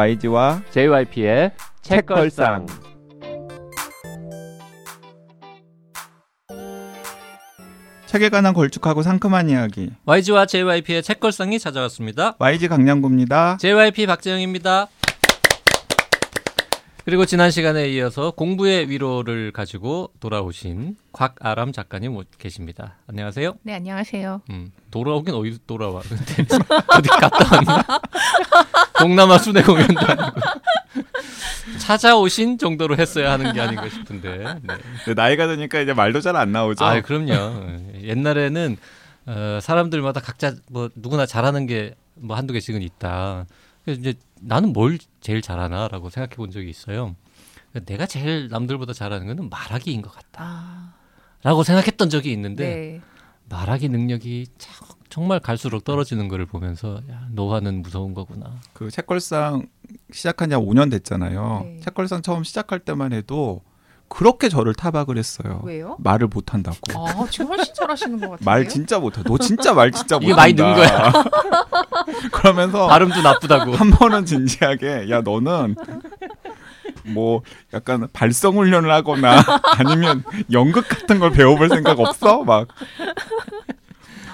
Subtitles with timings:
[0.00, 1.52] YG와 JYP의
[1.82, 2.64] 책걸상.
[8.06, 12.34] 책에 관한 걸쭉하고 상큼한 이야기 YG와 JYP의 책걸상이 찾아왔습니다.
[12.38, 13.58] YG 강량구입니다.
[13.60, 14.88] JYP 박재영입니다.
[17.10, 22.98] 그리고 지난 시간에 이어서 공부의 위로를 가지고 돌아오신 곽아람 작가님 오- 계십니다.
[23.08, 23.54] 안녕하세요.
[23.64, 24.42] 네, 안녕하세요.
[24.50, 26.02] 음, 돌아오긴 어디서 돌아와?
[26.02, 26.46] 근데
[26.86, 27.84] 어디 갔다 왔나?
[29.00, 30.40] 동남아 순회 공연도 아니고
[31.80, 34.38] 찾아오신 정도로 했어야 하는 게 아닌가 싶은데.
[34.62, 34.74] 네.
[35.08, 36.84] 네, 나이가 드니까 이제 말도 잘 안 나오죠.
[36.84, 37.32] 아, 그럼요.
[38.04, 38.76] 옛날에는
[39.26, 43.46] 어, 사람들마다 각자 뭐 누구나 잘하는 게 뭐 한두 개씩은 있다.
[43.82, 47.14] 그래서 이제 나는 뭘 제일 잘하나라고 생각해 본 적이 있어요.
[47.86, 50.94] 내가 제일 남들보다 잘하는 거는 말하기인 것 아,
[51.42, 53.00] 같다라고 생각했던 적이 있는데 네.
[53.48, 58.60] 말하기 능력이 참- 정말 갈수록 떨어지는 거를 보면서 야, 노화는 무서운 거구나.
[58.72, 59.66] 그 책걸상
[60.12, 61.62] 시작한 지 한 5년 됐잖아요.
[61.64, 61.80] 네.
[61.80, 63.62] 책걸상 처음 시작할 때만 해도
[64.10, 65.60] 그렇게 저를 타박을 했어요.
[65.64, 65.96] 왜요?
[66.00, 66.76] 말을 못 한다고.
[66.94, 68.44] 아, 지금 훨씬 잘하시는 것 같은데요?
[68.44, 69.22] 말 진짜 못해.
[69.24, 70.26] 너 진짜 말 진짜 못한다.
[70.26, 71.12] 이게 많이 는 거야.
[72.32, 73.72] 그러면서 발음도 나쁘다고.
[73.76, 75.76] 한 번은 진지하게 야 너는
[77.04, 79.40] 뭐 약간 발성 훈련을 하거나
[79.78, 82.42] 아니면 연극 같은 걸 배워볼 생각 없어?
[82.44, 82.68] 막.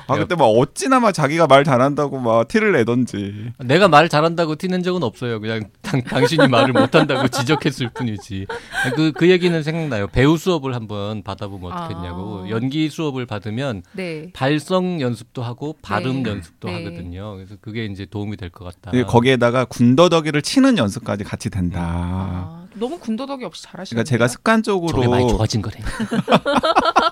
[0.09, 3.53] 아 그때 막 어찌나 막 자기가 말 잘한다고 막 티를 내던지.
[3.59, 5.41] 내가 말 잘한다고 티낸 적은 없어요.
[5.41, 8.47] 그냥 당, 당신이 말을 못한다고 지적했을 뿐이지.
[8.95, 10.07] 그, 그 얘기는 생각나요.
[10.09, 12.45] 배우 수업을 한번 받아보면 어떻겠냐고.
[12.47, 12.51] 아.
[12.51, 14.31] 연기 수업을 받으면 네.
[14.33, 16.31] 발성 연습도 하고 발음 네.
[16.31, 16.75] 연습도 네.
[16.85, 17.35] 하거든요.
[17.37, 18.93] 그래서 그게 이제 도움이 될 것 같다.
[19.07, 21.81] 거기에다가 군더더기를 치는 연습까지 같이 된다.
[21.83, 25.77] 아, 너무 군더더기 없이 잘하시는 그러니까 제가 습관적으로 많이 좋아진 거래.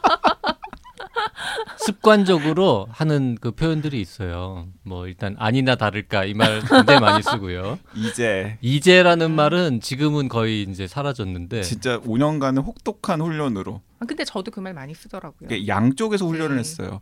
[1.86, 4.68] 습관적으로 하는 그 표현들이 있어요.
[4.82, 7.78] 뭐 일단 아니나 다를까 이 말 굉장히 많이 쓰고요.
[7.94, 14.60] 이제 이제라는 말은 지금은 거의 이제 사라졌는데 진짜 5년간의 혹독한 훈련으로 아, 근데 저도 그
[14.60, 15.66] 말 많이 쓰더라고요.
[15.66, 16.60] 양쪽에서 훈련을 네.
[16.60, 17.00] 했어요.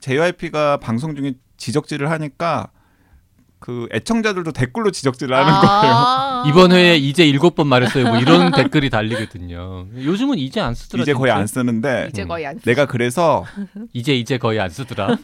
[0.00, 2.70] JYP가 방송 중에 지적질을 하니까
[3.58, 5.94] 그 애청자들도 댓글로 지적질을 하는 거예요.
[5.94, 6.44] 아.
[6.48, 8.04] 이번 회에 이제 일곱 번 말했어요.
[8.06, 9.86] 뭐 이런 댓글이 달리거든요.
[9.96, 11.02] 요즘은 이제 안 쓰더라.
[11.02, 11.40] 이제 거의 진짜.
[11.40, 13.44] 안 쓰는데 이제 거의 안 내가 그래서
[13.92, 15.16] 이제 이제 거의 안 쓰더라.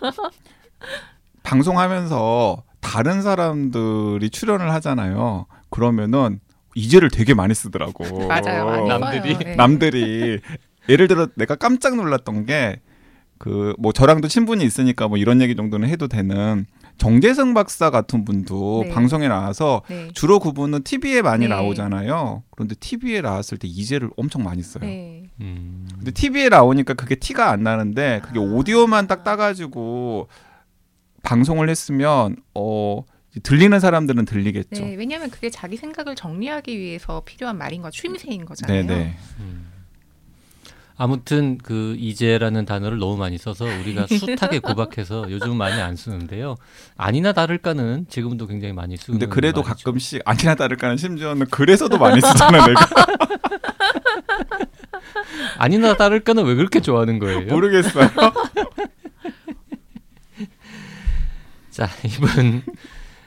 [1.43, 5.47] 방송하면서 다른 사람들이 출연을 하잖아요.
[5.70, 6.41] 그러면은
[6.75, 8.26] 이제를 되게 많이 쓰더라고.
[8.28, 8.64] 맞아요.
[8.64, 9.38] 많이 남들이?
[9.38, 9.56] 네.
[9.56, 10.41] 남들이
[10.88, 12.81] 예를 들어 내가 깜짝 놀랐던 게
[13.38, 16.64] 그 뭐 저랑도 친분이 있으니까 뭐 이런 얘기 정도는 해도 되는
[16.98, 18.91] 정재승 박사 같은 분도 네.
[18.91, 20.08] 방송에 나와서 네.
[20.12, 21.54] 주로 그분은 TV에 많이 네.
[21.54, 22.44] 나오잖아요.
[22.50, 24.84] 그런데 TV에 나왔을 때 이제를 엄청 많이 써요.
[24.84, 25.25] 네.
[25.41, 25.88] 음.
[25.94, 28.42] 근데 TV에 나오니까 그게 티가 안 나는데 그게 아.
[28.42, 30.28] 오디오만 딱 따가지고
[31.22, 33.02] 방송을 했으면 어
[33.42, 34.84] 들리는 사람들은 들리겠죠.
[34.84, 38.84] 네, 왜냐하면 그게 자기 생각을 정리하기 위해서 필요한 말인 거 추임새인 거잖아요.
[38.84, 39.16] 네 네.
[39.41, 39.72] 음.
[40.97, 46.56] 아무튼 그 이제라는 단어를 너무 많이 써서 우리가 숱하게 구박해서 요즘 많이 안 쓰는데요.
[46.97, 49.84] 아니나 다를까는 지금도 굉장히 많이 쓰는 근데 그래도 말이죠.
[49.84, 52.81] 가끔씩 아니나 다를까는 심지어는 그래서도 많이 쓰잖아 내가
[55.58, 57.42] 아니나 다를까는 왜 그렇게 좋아하는 거예요?
[57.47, 58.08] 모르겠어요.
[61.70, 62.62] 자 이번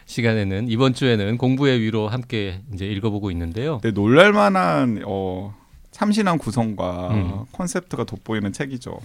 [0.05, 3.79] 시간에는 이번 주에는 공부의 위로 함께 이제 읽어보고 있는데요.
[3.81, 5.55] 근데 놀랄만한 어
[5.95, 7.45] 참신한 구성과 음.
[7.53, 8.99] 컨셉트가 돋보이는 책이죠.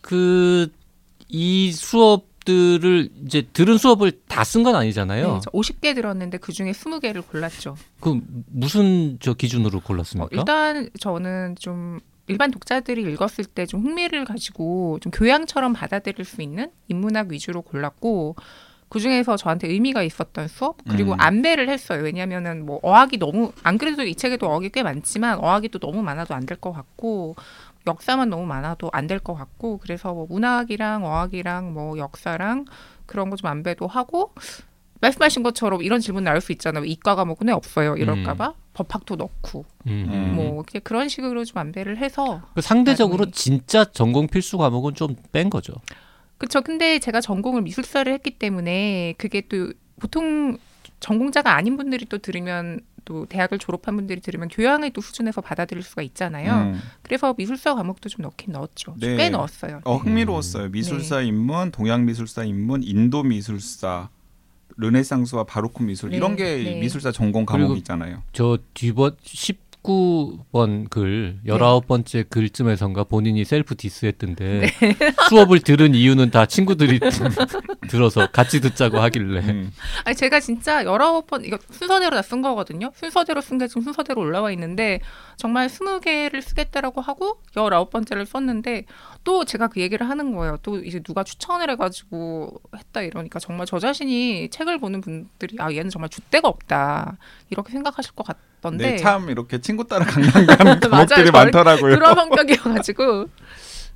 [0.00, 0.68] 그
[1.30, 5.34] 이 수업들을 이제 들은 수업을 다 쓴 건 아니잖아요.
[5.34, 7.76] 네, 저 50개 들었는데 그 중에 20개를 골랐죠.
[8.00, 10.28] 그 무슨 저 기준으로 어, 골랐습니까?
[10.32, 16.70] 일단 저는 좀 일반 독자들이 읽었을 때 좀 흥미를 가지고 좀 교양처럼 받아들일 수 있는
[16.88, 18.36] 인문학 위주로 골랐고
[18.88, 21.20] 그 중에서 저한테 의미가 있었던 수업 그리고 음.
[21.20, 22.02] 안배를 했어요.
[22.02, 26.34] 왜냐하면은 뭐 어학이 너무 안 그래도 이 책에도 어학이 꽤 많지만 어학이 또 너무 많아도
[26.34, 27.36] 안 될 것 같고
[27.86, 32.64] 역사만 너무 많아도 안 될 것 같고 그래서 뭐 문학이랑 어학이랑 뭐 역사랑
[33.06, 34.32] 그런 거 좀 안배도 하고
[35.00, 36.84] 말씀하신 것처럼 이런 질문 나올 수 있잖아요.
[36.84, 37.96] 이과 과목은 왜 없어요?
[37.96, 40.08] 이럴까봐 법학도 넣고 음.
[40.10, 40.34] 음.
[40.34, 43.32] 뭐 그런 식으로 좀 안배를 해서 그 상대적으로 나중에.
[43.32, 45.74] 진짜 전공 필수 과목은 좀 뺀 거죠.
[46.38, 46.62] 그쵸.
[46.62, 50.56] 근데 제가 전공을 미술사를 했기 때문에 그게 또 보통
[51.00, 56.02] 전공자가 아닌 분들이 또 들으면 또 대학을 졸업한 분들이 들으면 교양의 또 수준에서 받아들일 수가
[56.02, 56.72] 있잖아요.
[56.74, 56.80] 음.
[57.02, 58.96] 그래서 미술사 과목도 좀 넣긴 넣었죠.
[58.98, 59.16] 좀 네.
[59.16, 59.80] 꽤 넣었어요.
[59.84, 60.68] 어 흥미로웠어요.
[60.68, 64.10] 미술사 입문, 동양 미술사 입문, 인도 미술사,
[64.76, 66.80] 르네상스와 바로크 미술 네, 이런 게 네.
[66.80, 68.22] 미술사 전공 과목이 있잖아요.
[68.32, 69.16] 저 뒤번
[69.88, 74.96] 19번 글, 19번째 글쯤에선가 본인이 셀프 디스했던데 네.
[75.28, 77.00] 수업을 들은 이유는 다 친구들이
[77.88, 79.72] 들어서 같이 듣자고 하길래 음.
[80.04, 82.92] 아니 제가 진짜 열아홉 번 이거 순서대로 다 쓴 거거든요.
[82.94, 85.00] 순서대로 쓴 게 지금 순서대로 올라와 있는데
[85.36, 88.84] 정말 스무 개를 쓰겠다라고 하고 열아홉 번째를 썼는데
[89.24, 90.58] 또 제가 그 얘기를 하는 거예요.
[90.62, 95.72] 또 이제 누가 추천을 해 가지고 했다 이러니까 정말 저 자신이 책을 보는 분들이 아
[95.72, 97.16] 얘는 정말 줏대가 없다
[97.50, 101.94] 이렇게 생각하실 것 같 던데 네, 참 이렇게 친구 따라 강남 가는 저는 많더라고요.
[101.94, 103.28] 그런 성격이어가지고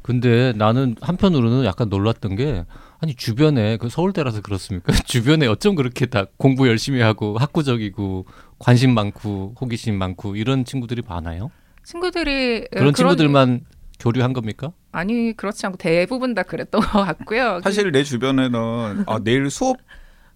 [0.02, 2.64] 근데 나는 한편으로는 약간 놀랐던 게
[3.00, 4.92] 아니 주변에 그 서울대라서 그렇습니까?
[5.06, 8.26] 주변에 어쩜 그렇게 다 공부 열심히 하고 학구적이고
[8.58, 11.50] 관심 많고 호기심 많고 이런 친구들이 많아요?
[11.84, 13.62] 친구들이 그런 친구들만
[13.98, 14.72] 교류한 겁니까?
[14.92, 17.60] 아니 그렇지 않고 대부분 다 그랬던 것 같고요.
[17.62, 19.76] 사실 내 주변에는 아, 내일 수업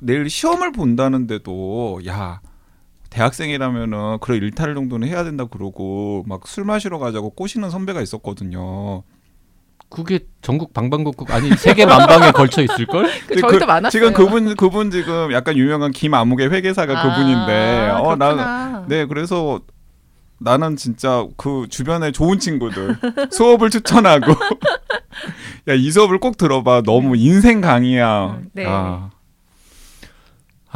[0.03, 2.41] 내일 시험을 본다는데도 야
[3.17, 9.03] 대학생이라면은 그래 일탈 정도는 해야 된다 그러고 막 술 마시러 가자고 꼬시는 선배가 있었거든요.
[9.89, 13.07] 그게 전국 방방곡곡 아니 세계 만방에 걸쳐 있을 걸?
[13.29, 13.91] 그 저희도 그- 많았어요.
[13.91, 18.89] 지금 그분 그분 지금 약간 유명한 김아무개 회계사가 그분인데 아, 어 나는.
[18.89, 19.61] 네 그래서
[20.39, 22.97] 나는 진짜 그 주변에 좋은 친구들
[23.33, 24.33] 수업을 추천하고
[25.69, 28.27] 야 이 수업을 꼭 들어봐 너무 인생 강의야.
[28.39, 28.65] 음, 네.
[28.67, 29.11] 아,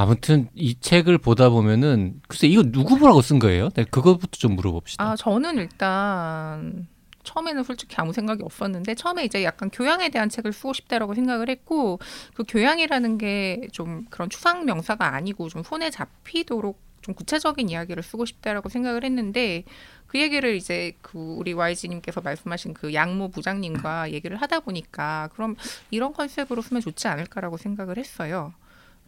[0.02, 3.69] 아무튼 이 책을 보다 보면은 글쎄 이거 누구 보라고 쓴 거예요?
[3.75, 5.05] 네, 그것부터 좀 물어봅시다.
[5.05, 6.87] 아 저는 일단
[7.23, 11.99] 처음에는 솔직히 아무 생각이 없었는데 처음에 이제 약간 교양에 대한 책을 쓰고 싶다라고 생각을 했고
[12.35, 18.25] 그 교양이라는 게 좀 그런 추상 명사가 아니고 좀 손에 잡히도록 좀 구체적인 이야기를 쓰고
[18.25, 19.64] 싶다라고 생각을 했는데
[20.06, 25.56] 그 얘기를 이제 그 우리 YG님께서 말씀하신 그 양모 부장님과 얘기를 하다 보니까 그럼
[25.91, 28.52] 이런 컨셉으로 쓰면 좋지 않을까라고 생각을 했어요.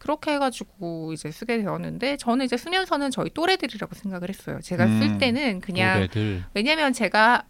[0.03, 4.59] 그렇게 해가지고 이제 쓰게 되었는데 저는 이제 쓰면서는 저희 또래들이라고 생각을 했어요.
[4.61, 5.17] 제가 쓸 음.
[5.17, 7.45] 때는 그냥 노래들 왜냐면 제가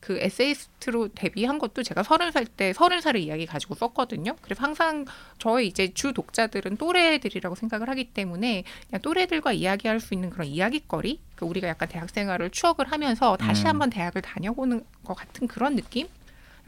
[0.00, 4.34] 그 에세이스트로 데뷔한 것도 제가 서른 살 때 서른 살의 이야기 가지고 썼거든요.
[4.42, 5.04] 그래서 항상
[5.38, 11.20] 저의 이제 주 독자들은 또래들이라고 생각을 하기 때문에 그냥 또래들과 이야기할 수 있는 그런 이야기거리,
[11.36, 13.68] 그 우리가 약간 대학 생활을 추억을 하면서 다시 음.
[13.68, 16.08] 한번 대학을 다녀보는 것 같은 그런 느낌.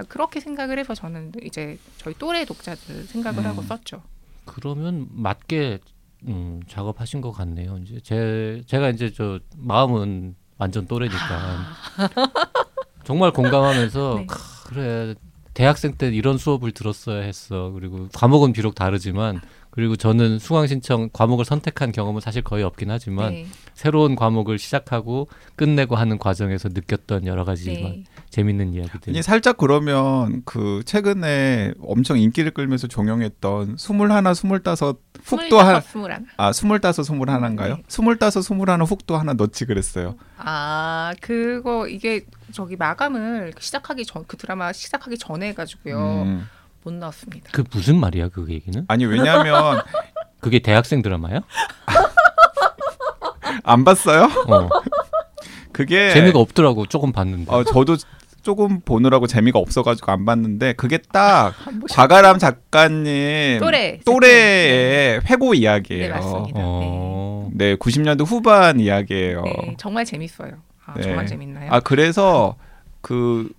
[0.09, 3.47] 그렇게 생각을 해서 저는 이제 저희 또래 독자들 생각을 음.
[3.47, 4.03] 하고 썼죠.
[4.45, 5.79] 그러면 맞게
[6.27, 7.79] 음, 작업하신 것 같네요.
[7.79, 11.59] 이제 제 제가 이제 저 마음은 완전 또래니까
[13.05, 14.27] 정말 공감하면서 네.
[14.27, 15.15] 크, 그래
[15.53, 17.71] 대학생 때 이런 수업을 들었어야 했어.
[17.71, 19.41] 그리고 과목은 비록 다르지만
[19.75, 25.27] 그리고 저는 수강 신청 과목을 선택한 경험은 사실 거의 없긴 하지만 네, 새로운 과목을 시작하고
[25.57, 28.05] 끝내고 하는 과정에서 느꼈던 여러 가지 네.
[28.31, 29.13] 재밌는 이야기들.
[29.13, 36.25] 아니 살짝 그러면 그 최근에 엄청 인기를 끌면서 종영했던 스물하나 스물다섯 훅도 한 스물하나.
[36.37, 37.77] 아 스물다섯 스물하나인가요?
[37.79, 37.83] 네.
[37.89, 40.15] 스물다섯 스물하나 훅도 하나 넣지 그랬어요.
[40.37, 46.47] 아 그거 이게 저기 마감을 시작하기 전 그 드라마 시작하기 전에 해가지고요 음.
[46.85, 47.51] 못 나왔습니다.
[47.53, 48.85] 그 무슨 말이야 그 얘기는?
[48.89, 49.81] 아니 왜냐하면
[50.41, 51.41] 그게 대학생 드라마야?
[53.65, 54.29] 안 봤어요?
[54.49, 54.69] 어.
[55.73, 57.51] 그게 재미가 없더라고 조금 봤는데.
[57.53, 57.97] 어 저도
[58.43, 65.59] 조금 보느라고 재미가 없어가지고 안 봤는데 그게 딱안 보셨- 과가람 작가님 또래 또래의 회고 네
[65.61, 66.15] 이야기예요.
[66.15, 66.61] 맞습니다.
[66.63, 67.49] 어.
[67.55, 69.43] 네, 90년대 후반 이야기예요.
[69.43, 69.53] 네.
[69.63, 70.53] 네, 정말 재밌어요.
[70.85, 71.03] 아, 네.
[71.03, 71.73] 정말 재밌나요?
[71.73, 72.57] 아 그래서
[73.01, 73.51] 그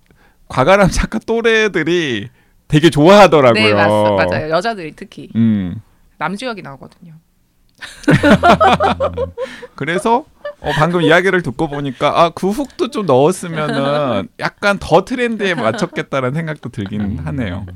[0.48, 2.28] 과가람 작가 또래들이
[2.68, 3.62] 되게 좋아하더라고요.
[3.62, 4.50] 네 맞, 맞아요.
[4.50, 5.80] 여자들이 특히 음.
[6.18, 7.14] 남주혁이 나오거든요.
[9.74, 10.24] 그래서
[10.60, 16.70] 어, 방금 이야기를 듣고 보니까 아 그 훅도 좀 넣었으면은 약간 더 트렌드에 맞췄겠다라는 생각도
[16.70, 17.18] 들긴 음.
[17.24, 17.66] 하네요.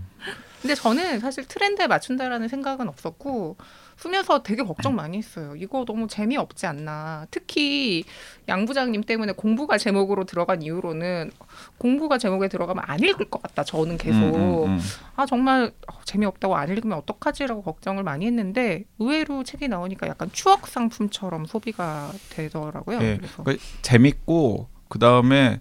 [0.63, 3.57] 근데 저는 사실 트렌드에 맞춘다라는 생각은 없었고
[4.01, 5.55] 쓰면서 되게 걱정 많이 했어요.
[5.57, 7.27] 이거 너무 재미없지 않나.
[7.31, 8.05] 특히
[8.49, 11.31] 양 부장님 때문에 공부가 제목으로 들어간 이후로는
[11.77, 13.63] 공부가 제목에 들어가면 안 읽을 것 같다.
[13.63, 14.81] 저는 계속 음, 음, 음.
[15.17, 20.67] 아 정말 어, 재미없다고 안 읽으면 어떡하지라고 걱정을 많이 했는데 의외로 책이 나오니까 약간 추억
[20.67, 22.99] 상품처럼 소비가 되더라고요.
[23.03, 25.61] 예, 그래서 그 재밌고 그 다음에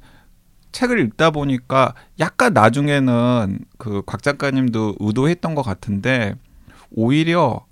[0.72, 6.36] 책을 읽다 보니까 약간 나중에는 그 곽 작가님도 의도했던 것 같은데
[6.92, 7.66] 오히려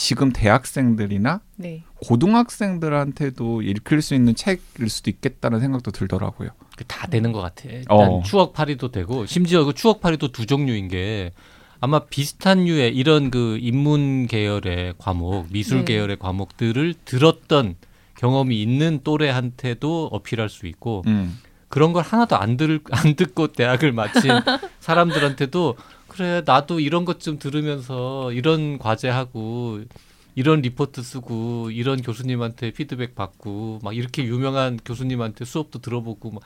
[0.00, 1.82] 지금 대학생들이나 네.
[1.96, 6.50] 고등학생들한테도 읽힐 수 있는 책일 수도 있겠다는 생각도 들더라고요.
[6.76, 7.64] 그다 되는 것 같아.
[7.68, 8.22] 일단 어.
[8.24, 11.32] 추억팔이도 되고 심지어 그 추억팔이도 두 종류인 게
[11.80, 15.86] 아마 비슷한 류의 이런 그 인문 계열의 과목, 미술 네.
[15.86, 17.74] 계열의 과목들을 들었던
[18.14, 21.40] 경험이 있는 또래한테도 어필할 수 있고 음.
[21.66, 24.30] 그런 걸 하나도 안, 들, 안 듣고 대학을 마친
[24.78, 25.76] 사람들한테도
[26.18, 29.82] 그래 나도 이런 것 좀 들으면서 이런 과제하고
[30.34, 36.42] 이런 리포트 쓰고 이런 교수님한테 피드백 받고 막 이렇게 유명한 교수님한테 수업도 들어보고 막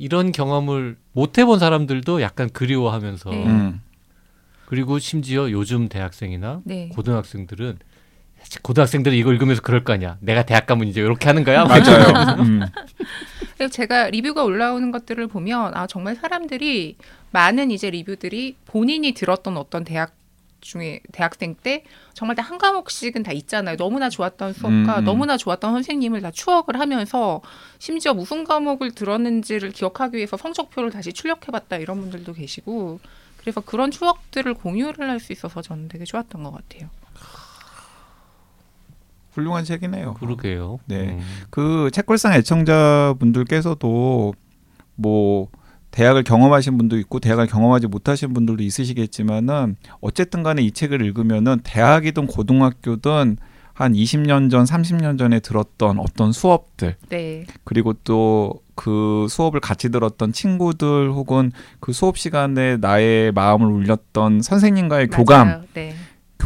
[0.00, 3.46] 이런 경험을 못 해본 사람들도 약간 그리워하면서 네.
[3.46, 3.80] 음.
[4.66, 6.88] 그리고 심지어 요즘 대학생이나 네.
[6.88, 7.78] 고등학생들은
[8.62, 10.16] 고등학생들이 이거 읽으면서 그럴 거 아니야.
[10.20, 11.64] 내가 대학 가면 이제 이렇게 하는 거야.
[11.64, 12.36] 맞아요.
[12.40, 12.60] 음.
[13.58, 16.96] 그리고 제가 리뷰가 올라오는 것들을 보면 아 정말 사람들이
[17.30, 20.14] 많은 이제 리뷰들이 본인이 들었던 어떤 대학
[20.60, 23.76] 중에 대학생 때 정말 다 한 과목씩은 다 있잖아요.
[23.76, 25.04] 너무나 좋았던 수업과 음, 음.
[25.04, 27.40] 너무나 좋았던 선생님을 다 추억을 하면서
[27.78, 33.00] 심지어 무슨 과목을 들었는지를 기억하기 위해서 성적표를 다시 출력해봤다 이런 분들도 계시고
[33.38, 36.88] 그래서 그런 추억들을 공유를 할 수 있어서 저는 되게 좋았던 것 같아요.
[39.36, 40.14] 훌륭한 책이네요.
[40.14, 40.78] 그러게요.
[40.86, 41.10] 네.
[41.10, 41.20] 음.
[41.50, 44.34] 그 책걸상 애청자분들께서도
[44.96, 45.48] 뭐
[45.90, 52.26] 대학을 경험하신 분도 있고 대학을 경험하지 못하신 분들도 있으시겠지만은 어쨌든 간에 이 책을 읽으면은 대학이든
[52.26, 53.36] 고등학교든
[53.72, 60.32] 한 20년 전, 30년 전에 들었던 어떤 수업들 네, 그리고 또 그 수업을 같이 들었던
[60.32, 61.50] 친구들 혹은
[61.80, 65.62] 그 수업 시간에 나의 마음을 울렸던 선생님과의 교감 맞아요.
[65.74, 65.94] 네,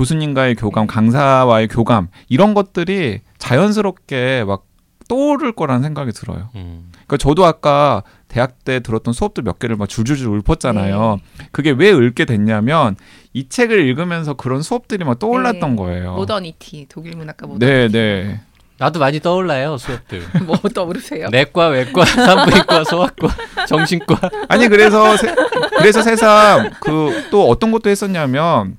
[0.00, 4.64] 교수님과의 교감, 강사와의 교감 이런 것들이 자연스럽게 막
[5.08, 6.48] 떠오를 거라는 생각이 들어요.
[6.54, 6.90] 음.
[6.92, 11.18] 그러니까 저도 아까 대학 때 들었던 수업들 몇 개를 막 줄줄줄 읊었잖아요.
[11.38, 11.46] 네.
[11.52, 12.96] 그게 왜 읊게 됐냐면
[13.34, 15.76] 이 책을 읽으면서 그런 수업들이 막 떠올랐던 네.
[15.76, 16.14] 거예요.
[16.14, 17.66] 모더니티 독일 문학과 모더니티.
[17.66, 18.40] 네, 네.
[18.78, 20.22] 나도 많이 떠올라요 수업들.
[20.46, 21.28] 뭐 떠오르세요?
[21.28, 23.28] 내과, 외과, 산부인과, 소아과,
[23.68, 24.30] 정신과.
[24.48, 25.34] 아니 그래서 세,
[25.76, 28.78] 그래서 새삼 그또 어떤 것도 했었냐면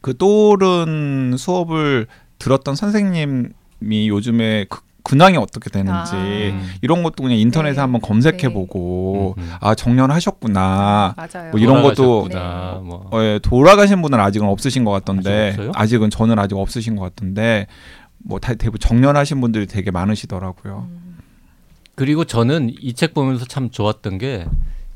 [0.00, 2.06] 그 떠오른 수업을
[2.38, 6.18] 들었던 선생님이 요즘에 그 근황이 어떻게 되는지 아.
[6.18, 6.68] 음.
[6.82, 7.80] 이런 것도 그냥 인터넷에 네.
[7.80, 9.52] 한번 검색해 보고 음, 음.
[9.60, 11.50] 아 정년하셨구나 맞아요.
[11.52, 13.08] 뭐 이런 것도 돌아가셨구나, 뭐.
[13.12, 15.70] 어, 예, 돌아가신 분은 아직은 없으신 것 같던데 아직?
[15.74, 17.68] 아직은 저는 아직 없으신 것 같던데
[18.18, 20.88] 뭐 다, 대부분 정년하신 분들이 되게 많으시더라고요.
[20.90, 21.18] 음,
[21.94, 24.46] 그리고 저는 이 책 보면서 참 좋았던 게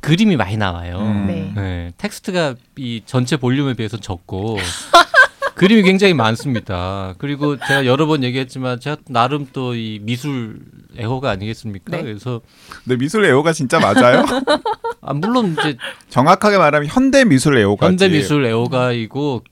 [0.00, 0.98] 그림이 많이 나와요.
[1.00, 1.26] 음.
[1.26, 1.52] 네.
[1.54, 4.58] 네, 텍스트가 이 전체 볼륨에 비해서 적고
[5.56, 7.14] 그림이 굉장히 많습니다.
[7.18, 10.60] 그리고 제가 여러 번 얘기했지만 제가 나름 또 이 미술
[10.98, 11.96] 애호가 아니겠습니까?
[11.98, 12.02] 네.
[12.02, 12.40] 그래서
[12.84, 14.24] 근데 미술 애호가 진짜 맞아요?
[15.02, 15.76] 아, 물론 이제
[16.08, 19.44] 정확하게 말하면 현대 미술 애호가 현대 미술 애호가이고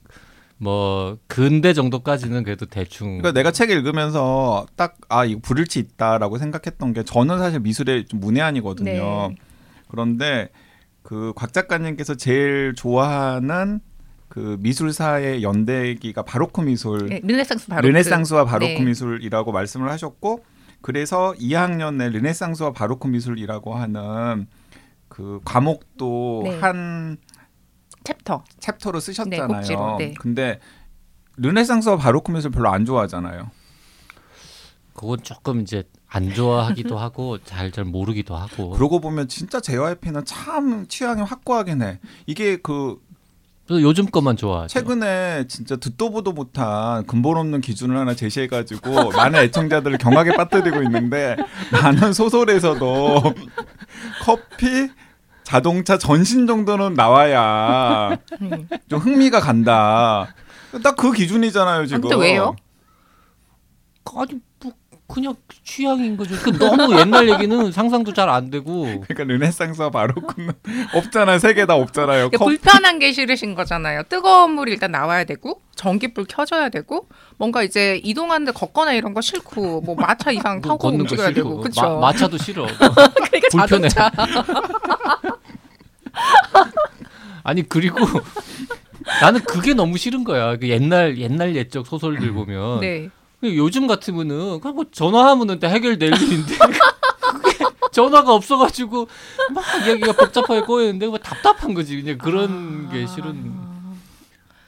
[0.61, 6.93] 뭐 근대 정도까지는 그래도 대충 그러니까 내가 책 읽으면서 딱 아 이거 불일치 있다라고 생각했던
[6.93, 9.29] 게 저는 사실 미술에 좀 문외한이거든요.
[9.31, 9.35] 네.
[9.89, 10.51] 그런데
[11.03, 13.81] 그 곽 작가님께서 제일 좋아하는
[14.29, 17.87] 그 미술사의 연대기가 바로크 미술, 네, 르네상스 바로크.
[17.87, 18.85] 르네상스와 바로크 네.
[18.85, 20.45] 미술이라고 말씀을 하셨고
[20.83, 24.47] 그래서 2학년에 르네상스와 바로크 미술이라고 하는
[25.09, 26.59] 그 과목도 네.
[26.61, 27.17] 한
[28.05, 28.45] 챕터.
[28.61, 29.49] 챕터로 네, 쓰셨잖아요.
[29.49, 30.15] 꼭지로, 네.
[30.21, 30.61] 근데
[31.39, 33.51] 르네상스와 바로크 미술 별로 안 좋아하잖아요.
[34.95, 40.87] 그건 조금 이제 안 좋아하기도 하고 잘 잘 모르기도 하고 그러고 보면 진짜 JYP는 참
[40.89, 41.99] 취향이 확고하긴 해.
[42.27, 42.97] 이게 그
[43.71, 44.69] 요즘 것만 좋아하죠.
[44.73, 51.37] 최근에 진짜 듣도 보도 못한 근본 없는 기준을 하나 제시해가지고 많은 애청자들을 경악에 빠뜨리고 있는데
[51.71, 53.23] 나는 소설에서도
[54.25, 54.89] 커피,
[55.45, 58.67] 자동차, 전신 정도는 나와야 음.
[58.89, 60.35] 좀 흥미가 간다.
[60.83, 62.01] 딱 그 기준이잖아요 지금.
[62.09, 62.57] 근데 왜요?
[64.17, 64.41] 아니 뭐
[65.11, 65.35] 그냥
[65.65, 66.37] 취향인 거죠.
[66.37, 70.53] 그 너무 옛날 얘기는 상상도 잘 안 되고 그러니까 르네상스와 바로크는
[70.95, 71.39] 없잖아요.
[71.39, 72.29] 세개다 없잖아요.
[72.29, 74.03] 그러니까 컵- 불편한 게 싫으신 거잖아요.
[74.11, 79.81] 뜨거운 물이 일단 나와야 되고 전기불 켜져야 되고 뭔가 이제 이동하는데 걷거나 이런 거 싫고
[79.81, 81.81] 뭐 마차 이상 뭐 타고 걷는 거 움직여야 싫고 되고 그렇죠.
[81.81, 82.67] 마, 마차도 싫어.
[82.77, 83.89] 그러니까 불편해.
[83.89, 84.11] 자동차.
[87.45, 88.01] 아니 그리고
[89.23, 90.57] 나는 그게 너무 싫은 거야.
[90.57, 93.09] 그 옛날 옛날 옛적 소설들 보면 네.
[93.41, 99.07] 그 요즘 같으면은 그냥 뭐 전화하면은 다 해결될 일인데 그게 전화가 없어가지고
[99.55, 102.01] 막 이야기가 복잡하게 꼬이는데 뭐 답답한 거지.
[102.01, 103.69] 그냥 그런 게 싫은.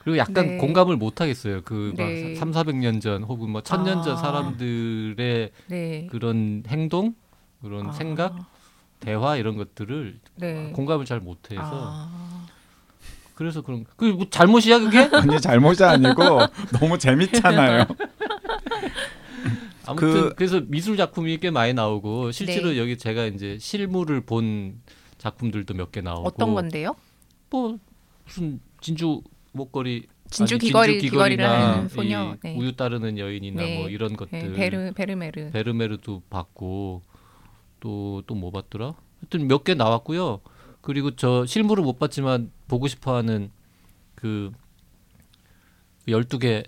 [0.04, 0.56] 그리고 약간 네.
[0.56, 1.62] 공감을 못 하겠어요.
[1.62, 2.34] 그막 네.
[2.36, 4.16] 3, 400년 전 혹은 뭐 1000년 전 아.
[4.16, 6.06] 사람들의 네.
[6.10, 7.14] 그런 행동,
[7.62, 7.92] 그런 아.
[7.92, 8.34] 생각,
[9.00, 10.70] 대화 이런 것들을 네.
[10.74, 12.46] 공감을 잘 못 해서 아.
[13.34, 14.98] 그래서 그런 그뭐 잘못이야 그게?
[15.12, 16.22] 아니 잘못이 아니고
[16.78, 17.84] 너무 재밌잖아요.
[19.90, 22.78] 아무튼 그- 그, 래서 미술 작품이 꽤 많이 나오고 실제로 네.
[22.78, 24.80] 여기 제가 이제 실물을 본
[25.18, 26.94] 작품들도 몇 개 나오고 어떤 건데요?
[27.50, 27.78] 뭐
[28.24, 32.36] 무슨 진주 목걸이 진주 아니, 귀걸이 진주 귀걸이를 하는 소녀.
[32.42, 32.56] 네.
[32.56, 33.78] 우유 따르는 여인이나 네.
[33.78, 35.50] 뭐 이런 것들 네, 베르 베르메르.
[35.50, 37.02] 베르메르도 봤고
[37.80, 38.94] 또 또 뭐 봤더라?
[39.20, 40.40] 하여튼 몇 개 나왔고요.
[40.82, 43.50] 그리고 저 실물을 못 봤지만 보고 싶어하는
[44.14, 44.52] 그
[46.08, 46.64] 12개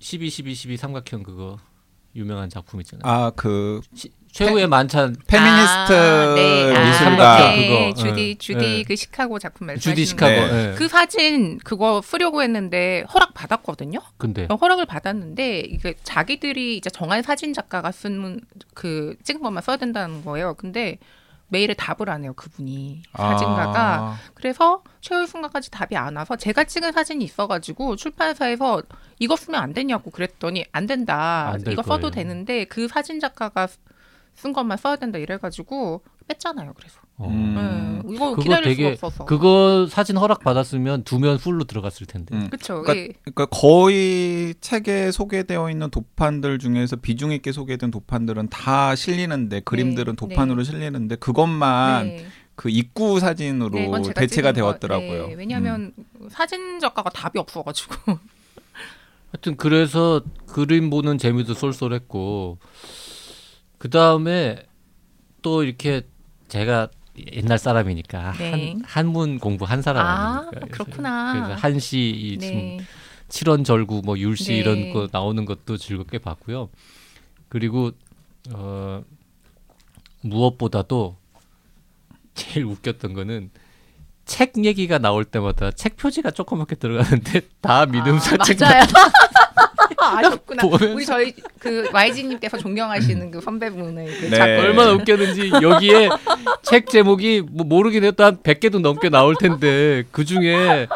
[0.00, 1.58] 12 12 12 삼각형 그거
[2.16, 3.02] 유명한 작품 있잖아요.
[3.04, 6.72] 아그 시- 최후의 만찬 페미니스트 아, 네.
[6.76, 7.68] 아, 미술가 네.
[7.92, 7.94] 그거.
[8.08, 8.34] 주디 예.
[8.38, 8.82] 주디 예.
[8.84, 10.32] 그 시카고 작품 주디 말씀하시는 시카고.
[10.54, 10.70] 네.
[10.70, 10.74] 예.
[10.76, 13.98] 그 사진 그거 쓰려고 했는데 허락 받았거든요.
[14.18, 18.40] 근데 허락을 받았는데 이게 자기들이 이제 정한 사진 작가가 쓴
[18.74, 20.54] 그 찍은 것만 써야 된다는 거예요.
[20.54, 20.98] 근데
[21.50, 23.02] 메일에 답을 안 해요 그분이.
[23.16, 23.78] 사진가가.
[23.78, 28.82] 아, 그래서 최후의 순간까지 답이 안 와서 제가 찍은 사진이 있어가지고 출판사에서
[29.18, 31.50] 이거 쓰면 안 되냐고 그랬더니 안 된다.
[31.54, 32.10] 안될 이거 써도 거예요.
[32.12, 33.68] 되는데 그 사진 작가가
[34.34, 37.28] 쓴 것만 써야 된다 이래가지고 뺐잖아요 그래서 어.
[37.28, 38.02] 음.
[38.06, 42.34] 네, 이거 그거 기다릴 되게 수가 없어서 그거 사진 허락 받았으면 두면 풀로 들어갔을 텐데.
[42.34, 42.48] 음.
[42.50, 43.08] 그쵸 그러니까- 예.
[43.24, 50.62] 그러니까 거의 책에 소개되어 있는 도판들 중에서 비중 있게 소개된 도판들은 다 실리는데 그림들은 도판으로
[50.62, 52.26] 실리는데 그것만 네.
[52.54, 55.28] 그 입구 사진으로 네, 대체가 되었더라고요.
[55.28, 55.92] 네, 왜냐하면
[56.30, 57.94] 사진 작가가 답이 없어가지고
[59.32, 62.58] 하여튼 그래서 그림 보는 재미도 쏠쏠했고
[63.78, 64.62] 그 다음에
[65.42, 66.02] 또 이렇게
[66.50, 66.88] 제가
[67.32, 68.50] 옛날 사람이니까 네.
[68.50, 70.46] 한, 한문 공부 한 사람 아?
[70.50, 71.32] 그래서- 그렇구나.
[71.32, 72.78] 그래서 한시 네.
[73.28, 74.58] 칠원절구 뭐 율시 네.
[74.58, 76.68] 이런 거 나오는 것도 즐겁게 봤고요.
[77.48, 77.92] 그리고
[78.52, 79.02] 어
[80.22, 81.16] 무엇보다도
[82.34, 83.50] 제일 웃겼던 거는
[84.24, 88.82] 책 얘기가 나올 때마다 책 표지가 조그맣게 들어가는데 다 민음사 아, 책 맞아요.
[89.96, 90.62] 아셨구나.
[90.62, 94.36] 보면서- 우리 저희 그 YG님께서 존경하시는 그 선배분의 그 네.
[94.36, 94.64] 작품.
[94.64, 96.08] 얼마나 웃겼는지 여기에
[96.62, 100.86] 책 제목이 뭐 모르긴 해도 한 100개도 넘게 나올 텐데 그 중에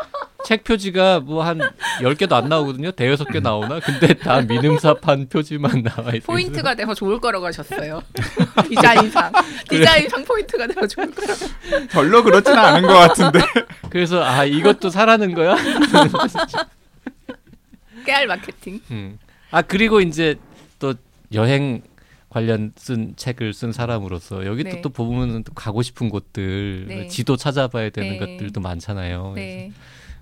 [0.44, 1.58] 책 표지가 뭐 한
[2.02, 2.90] 10개도 안 나오거든요.
[2.90, 3.80] 대여섯 개 나오나?
[3.80, 6.20] 근데 다 민음사판 표지만 나와 있어요.
[6.26, 8.02] 포인트가 돼서 좋을 거라고 하셨어요.
[8.68, 9.32] 디자인상.
[9.70, 11.46] 디자인상 포인트가 돼서 좋을 거라고.
[11.90, 13.40] 별로 그렇지는 않은 것 같은데.
[13.88, 15.56] 그래서 아 이것도 사라는 거야?
[18.04, 18.80] 깨알 마케팅.
[18.90, 19.18] 음.
[19.50, 20.36] 아 그리고 이제
[20.78, 20.94] 또
[21.32, 21.82] 여행
[22.28, 24.70] 관련 쓴 책을 쓴 사람으로서 여기 네.
[24.70, 27.08] 또, 또 보면은 또 가고 싶은 곳들 네.
[27.08, 28.18] 지도 찾아봐야 되는 네.
[28.18, 29.32] 것들도 많잖아요.
[29.36, 29.72] 네.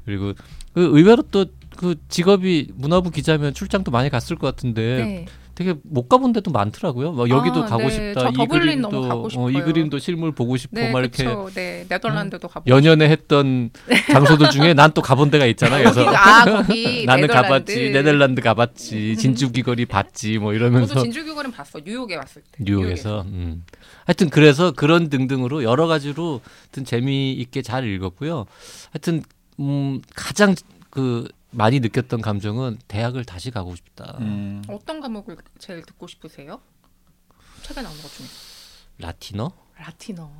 [0.05, 0.35] 그리고
[0.75, 1.47] 그 의외로 또
[1.77, 5.27] 그 직업이 문화부 기자면 출장도 많이 갔을 것 같은데 네.
[5.55, 7.13] 되게 못 가본 데도 많더라고요.
[7.13, 7.91] 막 여기도 아, 가고 네.
[7.91, 8.33] 싶다.
[8.33, 9.55] 저이 그림도 가고 어, 이.
[9.55, 11.25] 그림도 실물 보고 싶고 네, 막 이렇게.
[11.55, 13.71] 네, 네덜란드도 가보고 연연해 했던
[14.11, 15.77] 장소들 중에 난 또 가본 데가 있잖아.
[15.83, 17.49] 그래서 거기, 아, 거기 나는 네덜란드.
[17.49, 21.81] 가봤지, 네덜란드 가봤지, 진주 귀걸이 봤지, 뭐 이러면서 저도 진주교구는 봤어.
[21.85, 22.63] 뉴욕에 왔을 때.
[22.65, 23.23] 뉴욕에서.
[23.23, 23.65] 음.
[24.05, 28.47] 하여튼 그래서 그런 등등으로 여러 가지로 하여튼 재미있게 잘 읽었고요.
[28.93, 29.23] 하여튼
[29.61, 30.55] 음, 가장
[30.91, 34.17] 그 많이 느꼈던 감정은 대학을 다시 가고 싶다.
[34.21, 34.63] 음.
[34.69, 36.61] 어떤 과목을 제일 듣고 싶으세요?
[37.63, 38.27] 책에 나온 것 중에.
[38.99, 39.53] 라틴어?
[39.79, 40.31] 라틴어.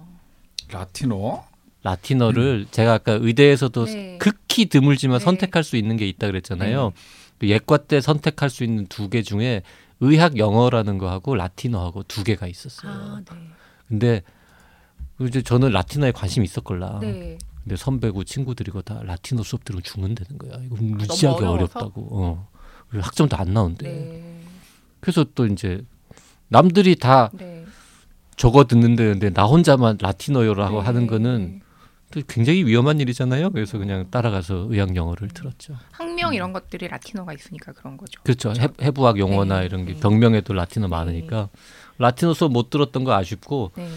[0.71, 1.45] 라틴어?
[1.83, 4.19] 라틴어를 제가 아까 의대에서도 네.
[4.19, 5.25] 극히 드물지만 네.
[5.25, 6.93] 선택할 수 있는 게 있다 그랬잖아요.
[7.39, 9.63] 그 예과 때 선택할 수 있는 두 개 중에
[10.01, 12.93] 의학 영어라는 거하고 라틴어하고 두 개가 있었어요.
[12.93, 13.37] 아, 네.
[13.89, 14.23] 근데
[15.21, 17.01] 이제 저는 라틴어에 관심이 있었걸라.
[17.01, 17.39] 네.
[17.65, 20.61] 근데 선배고 친구들이고 다 라틴어 수업 들으면 죽는다는 거야.
[20.65, 21.79] 이거 무지하게 어려워서?
[21.79, 22.09] 어렵다고.
[22.11, 22.49] 어.
[22.89, 23.89] 그리고 학점도 안 나온대.
[23.89, 24.41] 네.
[25.01, 25.83] 그래서 또 이제
[26.49, 27.65] 남들이 다 네.
[28.37, 30.87] 적어 듣는데 근데 나 혼자만 라틴어요라고 네.
[30.87, 31.61] 하는 거는
[32.11, 33.51] 또 굉장히 위험한 일이잖아요.
[33.51, 35.77] 그래서 그냥 따라가서 의학 영어를 들었죠.
[35.93, 38.21] 학명 이런 것들이 라틴어가 있으니까 그런 거죠.
[38.23, 38.51] 그렇죠.
[38.51, 39.67] 해, 해부학 용어나 네.
[39.67, 40.01] 이런 게 네.
[40.01, 41.49] 병명에도 라틴어 많으니까
[41.99, 43.89] 라틴어 수업 못 들었던 거 아쉽고 네.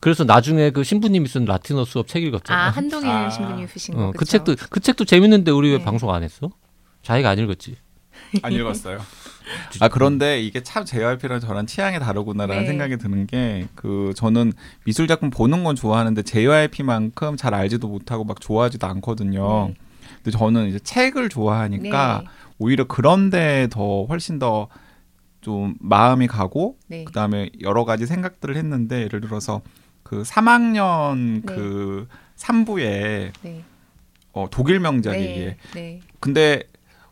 [0.00, 2.66] 그래서 나중에 그 신부님이 쓴 라틴어 수업 책 읽었잖아요.
[2.66, 3.30] 아 한동일 아.
[3.30, 4.12] 신부님 쓰신 어, 거.
[4.12, 4.30] 그 그쵸?
[4.32, 5.84] 책도 그 책도 재밌는데 우리 왜 네.
[5.84, 6.50] 방송 안 했어?
[7.02, 7.76] 자기가 안 읽었지.
[8.42, 9.00] 안 읽었어요.
[9.80, 12.68] 아 그런데 이게 참 JYP랑 저랑 취향이 다르구나라는 네.
[12.68, 14.52] 생각이 드는 게 그 저는
[14.84, 19.68] 미술 작품 보는 건 좋아하는데 JYP만큼 잘 알지도 못하고 막 좋아하지도 않거든요.
[19.68, 19.74] 네.
[20.22, 22.30] 근데 저는 이제 책을 좋아하니까 네.
[22.58, 24.68] 오히려 그런데 더 훨씬 더
[25.40, 27.04] 좀 마음이 가고 네.
[27.04, 29.62] 그다음에 여러 가지 생각들을 했는데 예를 들어서
[30.08, 31.54] 그 3학년 네.
[31.54, 33.64] 그 3부에 네.
[34.32, 35.56] 어, 독일 명작이 네.
[35.74, 36.00] 네.
[36.20, 36.62] 근데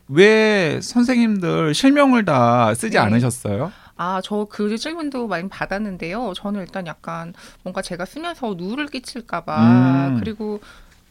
[0.07, 2.97] 왜 선생님들 실명을 다 쓰지 네.
[2.99, 3.71] 않으셨어요?
[3.97, 6.33] 아, 저 그 질문도 많이 받았는데요.
[6.35, 7.33] 저는 일단 약간
[7.63, 10.17] 뭔가 제가 쓰면서 누를 끼칠까봐 음.
[10.19, 10.59] 그리고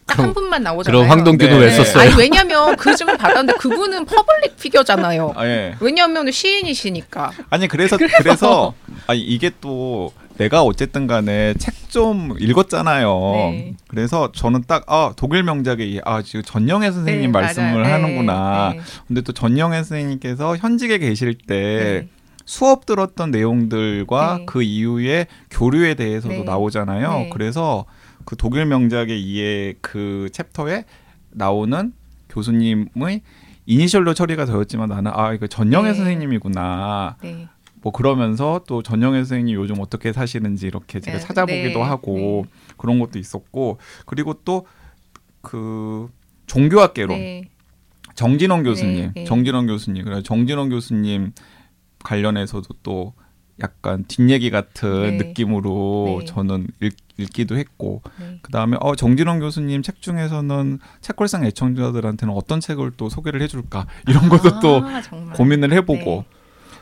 [0.07, 1.01] 딱한 그럼- 분만 나오잖아요.
[1.03, 1.65] 그럼 황동규는 네.
[1.67, 2.03] 왜 썼어요?
[2.03, 5.35] 아니 왜냐면 그 질문 받았는데 그분은 public figure잖아요.
[5.37, 5.77] 아, 예.
[5.81, 7.33] 왜냐면 시인이시니까.
[7.51, 8.75] 아니 그래서 그래서
[9.09, 13.09] 아니 이게 또 내가 어쨌든 간에 책 좀 읽었잖아요.
[13.53, 13.75] 네.
[13.89, 17.85] 그래서 저는 딱 아 독일 명작에 아 지금 전영애 선생님 네, 말씀을 맞아요.
[17.85, 18.73] 네, 하는구나.
[18.75, 22.09] 네, 근데 또 전영애 선생님께서 현직에 계실 때 네.
[22.45, 24.47] 수업 들었던 내용들과 네.
[24.47, 26.45] 그 이후에 교류에 대해서도 네.
[26.45, 27.11] 나오잖아요.
[27.13, 27.31] 네.
[27.33, 27.87] 그래서
[28.27, 30.85] 그 독일 명작의 이해 그 챕터에
[31.31, 31.93] 나오는
[32.29, 33.23] 교수님의
[33.65, 35.95] 이니셜로 처리가 되었지만 나는 아 이거 전영애 네.
[35.95, 37.17] 선생님이구나.
[37.77, 37.81] 네.
[37.83, 41.25] 뭐 그러면서 또 전영애 선생님 요즘 어떻게 사시는지 이렇게 제가 네.
[41.25, 41.85] 찾아보기도 네.
[41.85, 44.67] 하고 그런 것도 있었고 그리고 또
[45.47, 46.09] 그
[46.49, 47.49] 종교학개론 네.
[48.17, 49.25] 정진원 교수님, 네, 네.
[49.25, 51.31] 정진원 교수님, 그래 정진원 교수님
[52.03, 53.13] 관련해서도 또
[53.63, 55.25] 약간 뒷얘기 같은 네.
[55.25, 56.25] 느낌으로 네.
[56.27, 58.41] 저는 읽, 읽기도 했고 네.
[58.43, 64.29] 그 다음에 어 정진원 교수님 책 중에서는 책걸상 애청자들한테는 어떤 책을 또 소개를 해줄까 이런
[64.29, 65.33] 것도 또 아, 정말.
[65.37, 66.27] 고민을 해보고 네.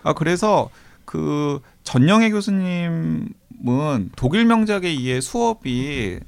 [0.05, 0.71] 아 그래서
[1.05, 3.31] 그 전영애 교수님은
[4.17, 6.21] 독일 명작에 의해 수업이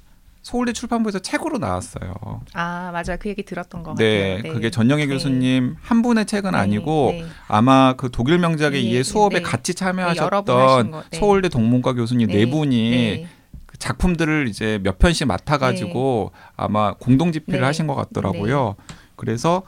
[0.47, 2.15] 서울대 출판부에서 책으로 나왔어요.
[2.53, 4.53] 아 맞아 그 얘기 들었던 것 네, 같아요.
[4.53, 5.13] 그게 전영애 네.
[5.13, 7.25] 교수님 한 분의 책은 네, 아니고 네.
[7.49, 9.43] 아마 그 독일 명작에 네, 의해 수업에 네.
[9.43, 11.19] 같이 네, 분 하신 참여하셨던 거, 네.
[11.19, 13.29] 서울대 동문과 교수님 네, 네, 분이 네.
[13.67, 17.67] 그 작품들을 이제 몇 편씩 맡아가지고 아마 공동 집필을 네.
[17.67, 18.77] 하신 것 같더라고요.
[19.17, 19.65] 그래서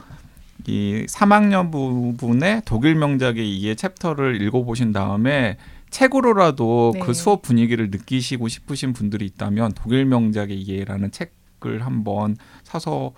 [0.69, 5.57] 이 3학년 부분의 독일 명작에 의해 챕터를 읽어보신 다음에
[5.89, 6.99] 책으로라도 네.
[6.99, 13.13] 그 수업 분위기를 느끼시고 싶으신 분들이 있다면 독일 명작에 의해라는 책을 한번 사서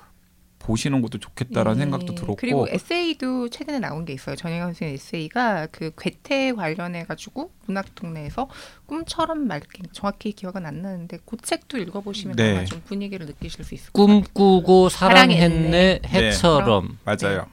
[0.61, 1.83] 보시는 것도 좋겠다라는 네.
[1.85, 4.35] 생각도 들었고 그리고 에세이도 최근에 나온 게 있어요.
[4.35, 8.49] 전혜경 선생님 에세이가 그 괴테 관련해 가지고 문학 동네에서
[8.85, 12.51] 꿈처럼 맑게 정확히 기억은 안 나는데 그 책도 읽어보시면 네.
[12.57, 14.21] 아마 좀 분위기를 느끼실 수 있을 것 같아요.
[14.23, 16.01] 꿈꾸고 사랑했네.
[16.05, 17.47] 해처럼 맞아요.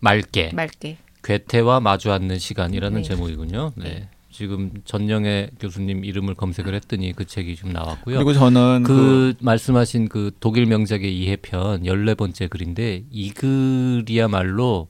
[0.00, 0.98] 맑게 맑게.
[1.22, 3.08] 괴테와 마주 앉는 시간이라는 네.
[3.08, 3.72] 제목이군요.
[3.76, 4.08] 네.
[4.30, 4.36] 네.
[4.36, 8.16] 지금 전영애 교수님 이름을 검색을 했더니 그 책이 좀 나왔고요.
[8.16, 14.88] 그리고 저는 그, 말씀하신 그 독일 명작의 이해편 14번째 글인데 이 글이야말로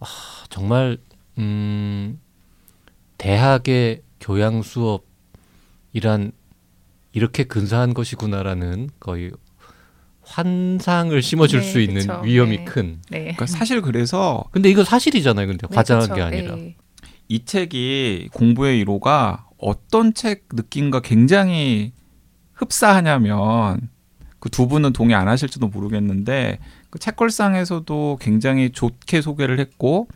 [0.00, 0.06] 아,
[0.48, 0.98] 정말
[1.38, 2.18] 음
[3.18, 6.32] 대학의 교양 수업이란
[7.12, 9.32] 이렇게 근사한 것이구나라는 거의
[10.22, 12.20] 환상을 심어줄 네, 수 있는 그쵸.
[12.24, 12.64] 위험이 네.
[12.64, 13.00] 큰.
[13.10, 13.20] 네.
[13.20, 15.46] 그러니까 사실 그래서 근데 이거 사실이잖아요.
[15.46, 16.14] 근데 네, 과장한 그쵸.
[16.14, 16.56] 게 아니라.
[17.28, 17.34] 네.
[17.34, 21.92] 이 책이 공부의 1호가 어떤 책 느낌과 굉장히
[22.54, 23.90] 흡사하냐면
[24.46, 26.58] 그 두 분은 동의 안 하실지도 모르겠는데
[26.90, 30.06] 그 책걸상에서도 굉장히 좋게 소개를 했고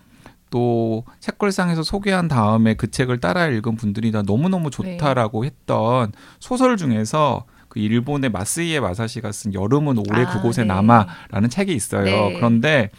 [0.50, 7.44] 또 책걸상에서 소개한 다음에 그 책을 따라 읽은 분들이 다 너무너무 좋다라고 했던 소설 중에서
[7.68, 10.68] 그 일본의 마스이에 마사시가 쓴 여름은 오래 아, 그곳에 네.
[10.68, 12.04] 남아라는 책이 있어요.
[12.04, 12.34] 네.
[12.34, 12.90] 그런데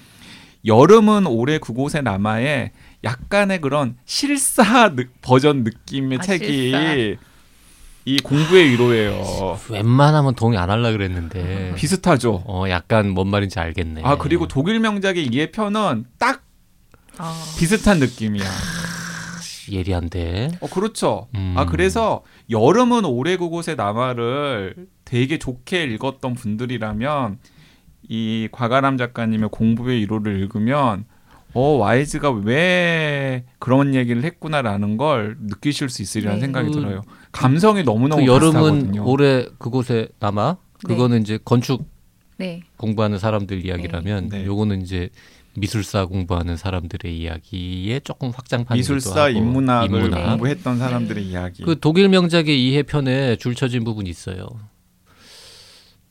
[0.66, 2.72] 여름은 오래 그곳에 남아에
[3.04, 7.22] 약간의 그런 실사 느- 버전 느낌의 아, 책이 실사.
[8.04, 9.60] 이 공부의 위로예요.
[9.70, 11.74] 웬만하면 동의 안 하려 그랬는데.
[11.78, 12.44] 비슷하죠.
[12.48, 14.02] 어 약간 뭔 말인지 알겠네.
[14.04, 16.44] 아 그리고 독일 명작의 이해편은 딱
[17.18, 18.44] 아, 비슷한 느낌이야.
[19.72, 20.58] 예리한데.
[20.62, 21.28] 어 그렇죠.
[21.36, 21.54] 음.
[21.58, 27.38] 아 그래서 여름은 오래 그곳에 남아를 되게 좋게 읽었던 분들이라면
[28.10, 31.06] 이 과가람 작가님의 공부의 1호를 읽으면
[31.54, 36.46] 어 와이즈가 왜 그런 얘기를 했구나라는 걸 느끼실 수 있으리라는 네.
[36.46, 37.02] 생각이 그- 들어요.
[37.32, 39.06] 감성이 너무 너무 그 여름은 비슷하거든요.
[39.10, 40.58] 올해 그곳에 남아.
[40.86, 41.86] 그거는 이제 건축
[42.38, 42.62] 네.
[42.78, 44.46] 공부하는 사람들 이야기라면 네.
[44.46, 45.10] 요거는 이제
[45.56, 50.26] 미술사 공부하는 사람들의 이야기에 조금 확장판이기도 미술사 하고 인문학을 인문학.
[50.30, 51.64] 공부했던 사람들의 이야기.
[51.64, 54.48] 그 독일 명작의 이해편에 줄쳐진 부분이 있어요.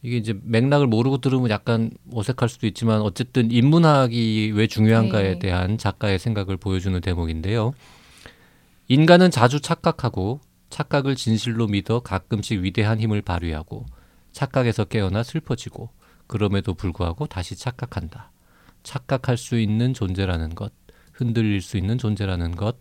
[0.03, 5.39] 이게 이제 맥락을 모르고 들으면 약간 어색할 수도 있지만 어쨌든 인문학이 왜 중요한가에 네.
[5.39, 7.75] 대한 작가의 생각을 보여주는 대목인데요.
[8.89, 13.87] 인간은 자주 착각하고 착각을 진실로 믿어 가끔씩 위대한 힘을 발휘하고
[14.33, 15.91] 착각에서 깨어나 슬퍼지고
[16.27, 18.31] 그럼에도 불구하고 다시 착각한다.
[18.83, 20.73] 착각할 수 있는 존재라는 것,
[21.13, 22.77] 흔들릴 수 있는 존재라는 것,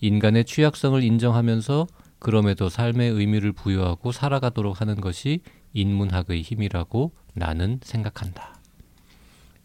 [0.00, 1.86] 인간의 취약성을 인정하면서
[2.18, 5.40] 그럼에도 삶의 의미를 부여하고 살아가도록 하는 것이
[5.76, 8.54] 인문학의 힘이라고 나는 생각한다.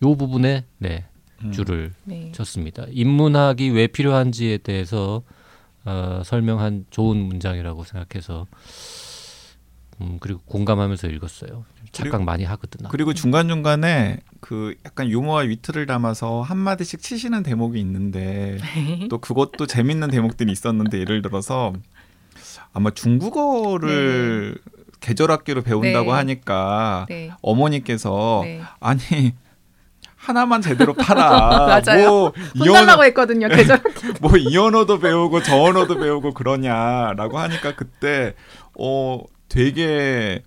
[0.04, 1.06] 요 부분에 네
[1.44, 1.52] 음.
[1.52, 2.32] 줄을 네.
[2.34, 2.86] 쳤습니다.
[2.90, 5.24] 인문학이 왜 필요한지에 대해서
[5.86, 8.46] 어, 설명한 좋은 문장이라고 생각해서
[10.02, 11.66] 음, 그리고 공감하면서 읽었어요.
[11.92, 12.84] 착각 많이 하거든.
[12.84, 12.90] 나.
[12.90, 18.58] 그리고 중간 중간에 그 약간 유머와 위트를 담아서 한 마디씩 치시는 대목이 있는데
[19.10, 21.74] 또 그것도 재밌는 대목들이 있었는데 예를 들어서
[22.74, 24.58] 아마 중국어를
[25.02, 26.18] 계절 학기로 배운다고 네.
[26.18, 27.32] 하니까 네.
[27.42, 28.62] 어머니께서 네.
[28.80, 29.00] 아니
[30.16, 31.82] 하나만 제대로 팔아.
[31.84, 32.32] 맞아요.
[32.56, 33.50] 뭐 혼날라고 했거든요.
[33.50, 33.82] 계절.
[34.22, 38.34] 뭐 이 언어도 배우고 저 언어도 배우고 그러냐라고 하니까 그때
[38.80, 40.44] 어 되게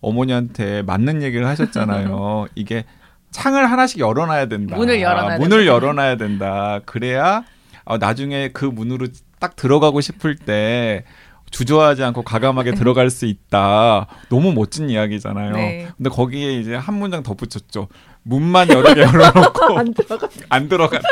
[0.00, 2.46] 어머니한테 맞는 얘기를 하셨잖아요.
[2.54, 2.84] 이게
[3.32, 4.76] 창을 하나씩 열어놔야 된다.
[4.76, 5.66] 문을 열어놔야 문을 된다.
[5.74, 6.80] 열어놔야 된다.
[6.86, 7.42] 그래야
[7.84, 9.08] 어, 나중에 그 문으로
[9.40, 11.04] 딱 들어가고 싶을 때
[11.50, 14.06] 주저하지 않고 과감하게 들어갈 수 있다.
[14.28, 15.52] 너무 멋진 이야기잖아요.
[15.52, 15.88] 네.
[15.96, 17.88] 근데 거기에 이제 한 문장 덧붙였죠.
[18.22, 20.28] 문만 여러 개 열어놓고 안 들어가.
[20.48, 20.98] 안 들어가.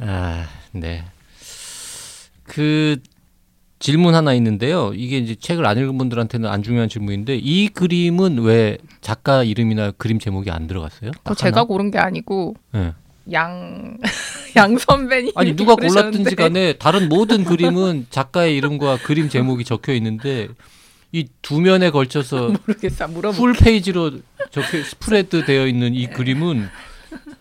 [0.00, 1.04] 아, 네.
[2.44, 2.98] 그
[3.78, 4.92] 질문 하나 있는데요.
[4.94, 10.18] 이게 이제 책을 안 읽은 분들한테는 안 중요한 질문인데 이 그림은 왜 작가 이름이나 그림
[10.18, 11.10] 제목이 안 들어갔어요?
[11.10, 11.64] 어, 딱 제가?
[11.64, 12.92] 고른 게 아니고 네.
[13.30, 13.96] 양,
[14.56, 15.32] 양 선배님.
[15.36, 20.48] 아니 누가 골랐든지 간에 다른 모든 그림은 작가의 이름과 그림 제목이 적혀 있는데
[21.12, 23.06] 이 두 면에 걸쳐서 모르겠어.
[23.08, 23.36] 물어보.
[23.36, 24.12] full page로
[24.50, 26.68] 적혀 spread 되어 있는 이 그림은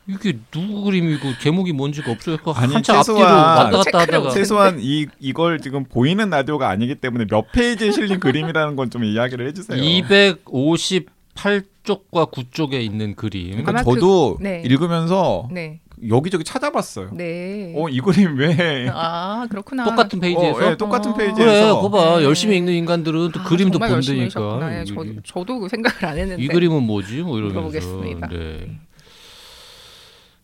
[0.10, 2.36] 이게 누구 그림이고 제목이 뭔지가 없어요.
[2.38, 3.34] 그 아니, 한참 앞뒤로 최소한
[3.74, 4.30] 왔다 갔다 하다가.
[4.32, 9.48] 최소한 이 이걸 지금 보이는 라디오가 아니기 때문에 몇 페이지에 실린 그림이라는 건 좀 이야기를
[9.48, 9.82] 해주세요.
[9.82, 13.64] 258 쪽과 9쪽에 있는 그림.
[13.64, 14.62] 그러니까 저도 그- 네.
[14.66, 15.80] 읽으면서 네.
[16.08, 17.12] 여기저기 찾아봤어요.
[17.14, 17.74] 네.
[17.76, 18.88] 어 이 그림 왜?
[18.92, 19.86] 아 그렇구나.
[19.86, 21.14] 똑같은 페이지에서 어, 예, 똑같은 어.
[21.16, 22.18] 페이지에서 그래, 봐봐.
[22.20, 22.24] 네.
[22.26, 24.80] 열심히 읽는 인간들은 또 아, 그림도 본다니까.
[24.80, 26.44] 예, 저도, 저도 그 생각을 안 했는데.
[26.44, 27.22] 이 그림은 뭐지?
[27.22, 27.60] 뭐 이러면서.
[27.62, 28.28] 물어보겠습니다.
[28.30, 28.80] 네.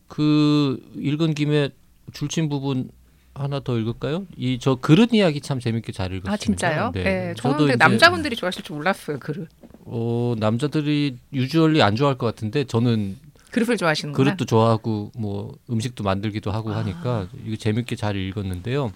[0.08, 1.70] 그 읽은 김에
[2.12, 2.90] 줄친 부분
[3.34, 4.26] 하나 더 읽을까요?
[4.36, 6.32] 이 저 그릇 이야기 참 재밌게 잘 읽었습니다.
[6.32, 6.90] 아 진짜요?
[6.92, 7.34] 네.
[7.36, 9.18] 저는 저도 이제, 남자분들이 좋아하실 줄 몰랐어요.
[9.18, 9.48] 그릇.
[9.90, 13.16] 어, 남자들이 유주얼리 안 좋아할 것 같은데 저는
[13.50, 14.24] 그릇을 좋아하시는구나.
[14.24, 16.78] 그릇도 좋아하고 뭐 음식도 만들기도 하고 아.
[16.78, 18.92] 하니까 이거 재밌게 잘 읽었는데요.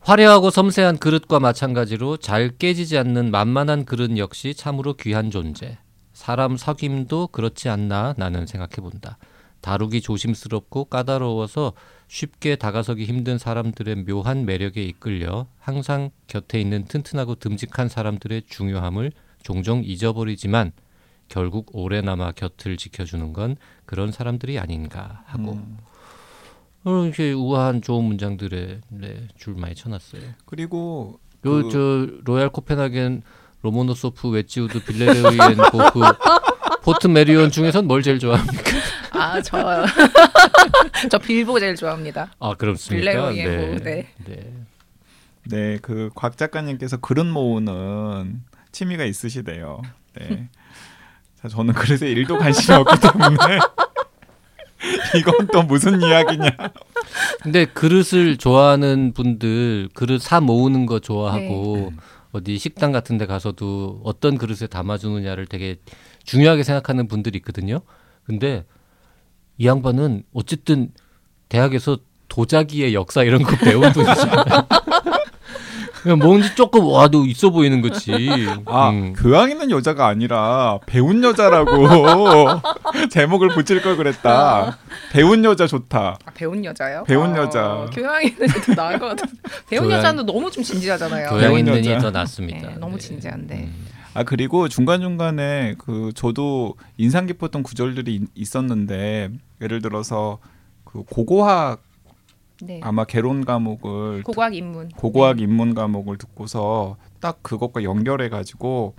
[0.00, 5.78] 화려하고 섬세한 그릇과 마찬가지로 잘 깨지지 않는 만만한 그릇 역시 참으로 귀한 존재.
[6.12, 9.18] 사람 석임도 그렇지 않나 나는 생각해 본다.
[9.60, 11.74] 다루기 조심스럽고 까다로워서
[12.08, 19.82] 쉽게 다가서기 힘든 사람들의 묘한 매력에 이끌려 항상 곁에 있는 튼튼하고 듬직한 사람들의 중요함을 종종
[19.84, 20.72] 잊어버리지만
[21.28, 25.78] 결국 오래남아 곁을 지켜주는 건 그런 사람들이 아닌가 하고 음.
[26.84, 30.22] 어, 이렇게 우아한 좋은 문장들에 네, 줄 많이 쳐놨어요.
[30.46, 33.22] 그리고 요 그- 저 Royal Copenhagen
[33.62, 36.00] Lomonosov Wedgwood Villeroy & Boch
[36.82, 38.62] Portmeirion 중에선 뭘 제일 좋아합니까?
[39.12, 39.84] 아 저요.
[41.10, 42.30] 저 빌보 제일 좋아합니다.
[42.38, 43.30] 아 그렇습니까?
[43.30, 44.06] Villeroy & 네.
[44.24, 44.52] 네.
[45.44, 49.82] 네, 그 곽 작가님께서 그릇 모으는 취미가 있으시대요.
[50.18, 50.48] 네.
[51.40, 53.36] 자, 저는 그릇에 일도 관심이 없기 때문에
[55.18, 56.50] 이건 또 무슨 이야기냐?
[57.42, 61.92] 근데 그릇을 좋아하는 분들 그릇 사 모으는 거 좋아하고
[62.32, 65.76] 어디 식당 같은 데 가서도 어떤 그릇에 담아주느냐를 되게
[66.24, 67.80] 중요하게 생각하는 분들이 있거든요.
[68.24, 68.64] 근데
[69.58, 70.92] 이 양반은 어쨌든
[71.48, 74.44] 대학에서 도자기의 역사 이런 거 배운 분이잖아요.
[76.02, 78.12] 그냥 뭔지 조금 와도 있어 보이는 거지.
[78.66, 79.12] 아, 음.
[79.16, 81.86] 교양 있는 여자가 아니라 배운 여자라고
[83.10, 84.78] 제목을 붙일 걸 그랬다.
[85.12, 86.18] 배운 여자 좋다.
[86.24, 87.04] 아, 배운 여자요?
[87.06, 87.86] 배운 어, 여자.
[87.92, 89.26] 교양 있는 게더 나을 것 같아.
[89.68, 91.28] 배운 교양- 여자는 너무 좀 진지하잖아요.
[91.30, 91.96] 교양 배운 있는 여자.
[91.98, 92.68] 이더 낫습니다.
[92.70, 92.98] 네, 너무 네.
[93.06, 93.54] 진지한데.
[93.56, 93.86] 음.
[94.14, 100.38] 아 그리고 중간 중간에 그 저도 인상 깊었던 구절들이 있- 있었는데 예를 들어서
[100.84, 101.80] 그 고고학
[102.62, 102.80] 네.
[102.82, 104.88] 아마 개론 과목을 고고학 인문.
[104.90, 105.44] 고고학 네.
[105.44, 108.94] 인문 과목을 듣고서 딱 그것과 연결해 가지고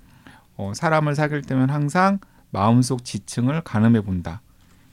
[0.57, 2.19] 어, 사람을 사귈 때면 항상
[2.51, 4.41] 마음속 지층을 가늠해 본다.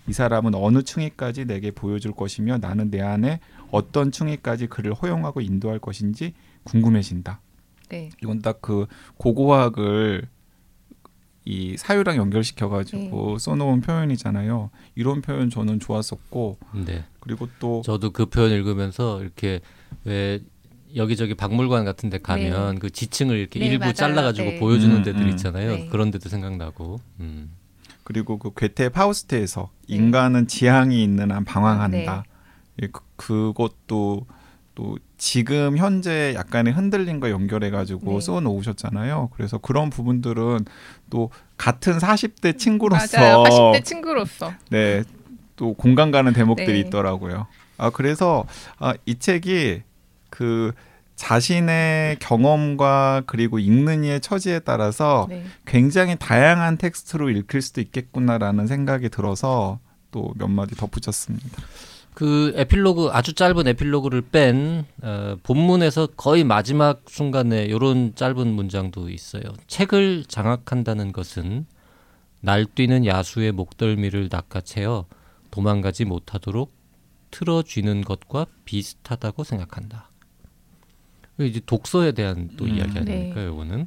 [0.06, 5.78] 이 사람은 어느 층위까지 내게 보여줄 것이며 나는 내 안에 어떤 층위까지 그를 허용하고 인도할
[5.78, 6.32] 것인지
[6.64, 7.40] 궁금해진다.
[7.90, 8.10] 네.
[8.22, 10.28] 이건 딱 그 고고학을
[11.48, 13.38] 이 사유랑 연결시켜 가지고 네.
[13.38, 14.68] 써놓은 표현이잖아요.
[14.96, 17.06] 이런 표현 저는 좋았었고 네.
[17.20, 19.60] 그리고 또 저도 그 표현 읽으면서 이렇게
[20.04, 20.40] 왜
[20.94, 23.94] 여기저기 박물관 같은 데 가면 그 지층을 이렇게 네, 일부 맞아요.
[23.94, 24.58] 잘라가지고 네.
[24.58, 25.28] 보여주는 음, 데들 음.
[25.30, 25.70] 있잖아요.
[25.70, 25.88] 네.
[25.88, 27.00] 그런 데도 생각나고.
[27.20, 27.50] 음.
[28.04, 29.96] 그리고 그 괴테 파우스트에서 네.
[29.96, 32.24] 인간은 지향이 있는 한 방황한다.
[32.76, 32.84] 네.
[32.84, 34.26] 예, 그, 그것도
[34.78, 38.20] 또 지금 현재 약간의 흔들림과 연결해 가지고 네.
[38.20, 39.30] 써 놓으셨잖아요.
[39.34, 40.66] 그래서 그런 부분들은
[41.10, 43.42] 또 같은 40대 친구로서 맞아요.
[43.42, 44.52] 80대 친구로서.
[44.70, 45.02] 네,
[45.56, 46.78] 또 공감 가는 대목들이 네.
[46.78, 47.48] 있더라고요.
[47.76, 48.44] 아 그래서
[48.78, 49.82] 아, 이 책이
[50.30, 50.70] 그
[51.16, 55.44] 자신의 경험과 그리고 읽는 이의 처지에 따라서 네.
[55.66, 59.80] 굉장히 다양한 텍스트로 읽힐 수도 있겠구나라는 생각이 들어서
[60.12, 61.62] 또 몇 마디 덧붙였습니다.
[62.14, 69.42] 그 에필로그 아주 짧은 에필로그를 뺀 어, 본문에서 거의 마지막 순간에 이런 짧은 문장도 있어요.
[69.68, 71.66] 책을 장악한다는 것은
[72.40, 75.06] 날뛰는 야수의 목덜미를 낚아채어
[75.50, 76.72] 도망가지 못하도록
[77.30, 80.10] 틀어쥐는 것과 비슷하다고 생각한다.
[81.40, 82.70] 이제 독서에 대한 또 음.
[82.70, 83.00] 이야기 네.
[83.00, 83.44] 아닙니까?
[83.44, 83.86] 요거는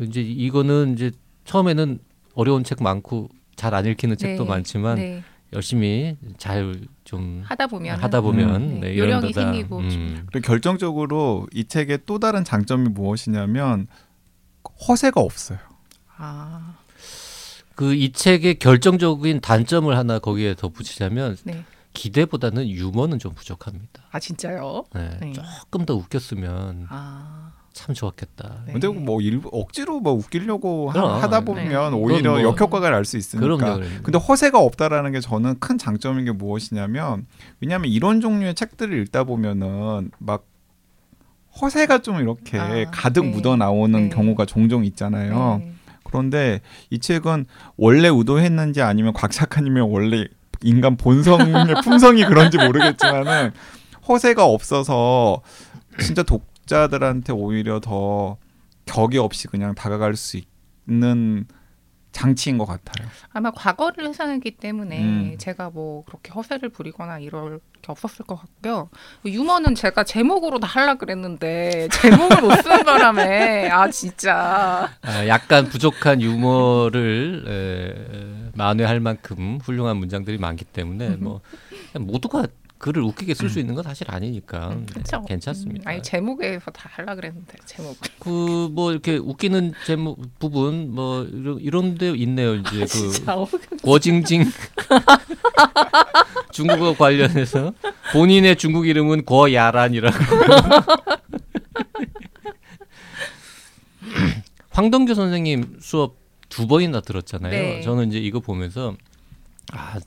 [0.00, 1.12] 이제 이거는 이제
[1.44, 2.00] 처음에는
[2.34, 4.48] 어려운 책 많고 잘 안 읽히는 책도 네.
[4.48, 5.22] 많지만 네.
[5.52, 8.80] 열심히 잘 좀 하다 보면 하다 보면 음.
[8.80, 13.86] 네, 네, 이런 요령이 데다, 생기고 음, 그리고 결정적으로 이 책의 또 다른 장점이 무엇이냐면
[14.86, 15.58] 허세가 없어요.
[16.18, 16.74] 아,
[17.74, 21.64] 그 이 책의 결정적인 단점을 하나 거기에 덧붙이자면 네.
[21.94, 24.02] 기대보다는 유머는 좀 부족합니다.
[24.10, 24.84] 아 진짜요?
[24.94, 25.32] 네, 네.
[25.32, 28.62] 조금 더 웃겼으면 아, 참 좋았겠다.
[28.66, 28.72] 네.
[28.72, 31.44] 근데 뭐 일부 억지로 뭐 웃기려고 그럼, 하, 다 네.
[31.44, 31.96] 보면 네.
[31.96, 33.44] 오히려 뭐- 역효과가 날 수 있으니까.
[33.46, 33.78] 그럼요.
[33.80, 34.02] 그럼요.
[34.02, 37.26] 근데 허세가 없다라는 게 저는 큰 장점인 게 무엇이냐면
[37.60, 40.44] 왜냐하면 이런 종류의 책들을 읽다 보면은 막
[41.60, 43.30] 허세가 좀 이렇게 아, 가득 네.
[43.30, 44.14] 묻어 나오는 네.
[44.14, 45.58] 경우가 종종 있잖아요.
[45.60, 45.72] 네.
[46.04, 46.60] 그런데
[46.90, 50.24] 이 책은 원래 의도했는지 아니면 곽 작가님의 원래
[50.62, 51.52] 인간 본성의
[51.84, 53.52] 품성이 그런지 모르겠지만은
[54.08, 55.42] 허세가 없어서
[56.00, 58.36] 진짜 독 자들한테 오히려 더
[58.86, 60.40] 격이 없이 그냥 다가갈 수
[60.86, 61.46] 있는
[62.12, 63.06] 장치인 것 같아요.
[63.32, 65.34] 아마 과거를 회상했기 때문에 음.
[65.38, 68.88] 제가 뭐 그렇게 허세를 부리거나 이럴 게 없었을 것 같고요.
[69.24, 76.22] 유머는 제가 제목으로 다 하려 그랬는데 제목을 못 쓰는 바람에 아 진짜 아, 약간 부족한
[76.22, 81.40] 유머를 에, 만회할 만큼 훌륭한 문장들이 많기 때문에 뭐
[81.92, 82.46] 그냥 모두가
[82.78, 85.24] 글을 웃기게 쓸 수 있는 건 사실 아니니까 그렇죠.
[85.24, 85.90] 괜찮습니다.
[85.90, 87.96] 아니 제목에서 다 하려 그랬는데 제목.
[88.20, 92.54] 그 뭐 이렇게 웃기는 제목 부분 뭐 이런 이런 데 있네요.
[92.54, 93.48] 이제 그 진짜 어,
[93.82, 94.44] 거징징
[96.52, 97.72] 중국어 관련해서
[98.12, 100.16] 본인의 중국 이름은 거야란이라고.
[104.70, 106.16] 황동규 선생님 수업
[106.48, 107.50] 두 번이나 들었잖아요.
[107.50, 107.80] 네.
[107.82, 108.94] 저는 이제 이거 보면서
[109.72, 109.98] 아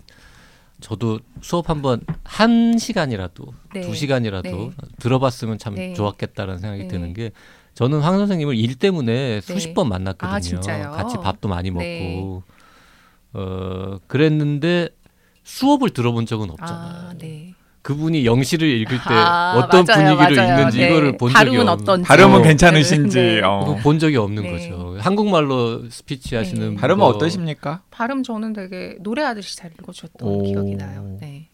[0.82, 3.82] 저도 수업 한번 한 시간이라도 네.
[3.82, 4.72] 두 시간이라도 네.
[5.00, 5.94] 들어봤으면 참 네.
[5.94, 6.88] 좋았겠다라는 생각이 네.
[6.90, 7.32] 드는 게
[7.76, 9.74] 저는 황 선생님을 일 때문에 수십 네.
[9.74, 10.60] 번 만났거든요.
[10.60, 10.92] 아?
[10.92, 12.42] 같이 밥도 많이 먹고 네.
[13.34, 14.90] 어 그랬는데
[15.44, 17.10] 수업을 들어본 적은 없잖아요.
[17.10, 17.54] 아 네.
[17.82, 20.58] 그분이 영시를 읽을 때 아, 어떤 맞아요, 분위기를 맞아요.
[20.60, 20.88] 읽는지 네.
[20.90, 22.08] 이거를 본 적이 발음은 없, 어떤지.
[22.08, 22.42] 발음은 어.
[22.44, 23.42] 괜찮으신지 네.
[23.42, 23.76] 어.
[23.82, 24.52] 본 적이 없는 네.
[24.52, 24.98] 거죠.
[25.00, 26.80] 한국말로 스피치 하시는 네.
[26.80, 27.82] 발음은 거- 어떠십니까?
[27.90, 30.44] 발음 저는 되게 노래하듯이 잘 읽어주셨던 오.
[30.44, 31.18] 기억이 나요.
[31.20, 31.48] 네.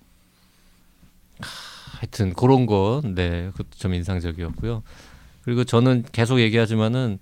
[2.00, 4.84] 하여튼 그런 거, 네, 그것도 좀 인상적이었고요.
[5.44, 7.20] 그리고 저는 계속 얘기하지만은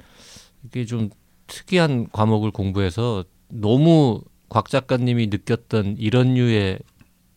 [0.65, 1.09] 이게 좀
[1.47, 6.79] 특이한 과목을 공부해서 너무 곽 작가님이 느꼈던 이런 류의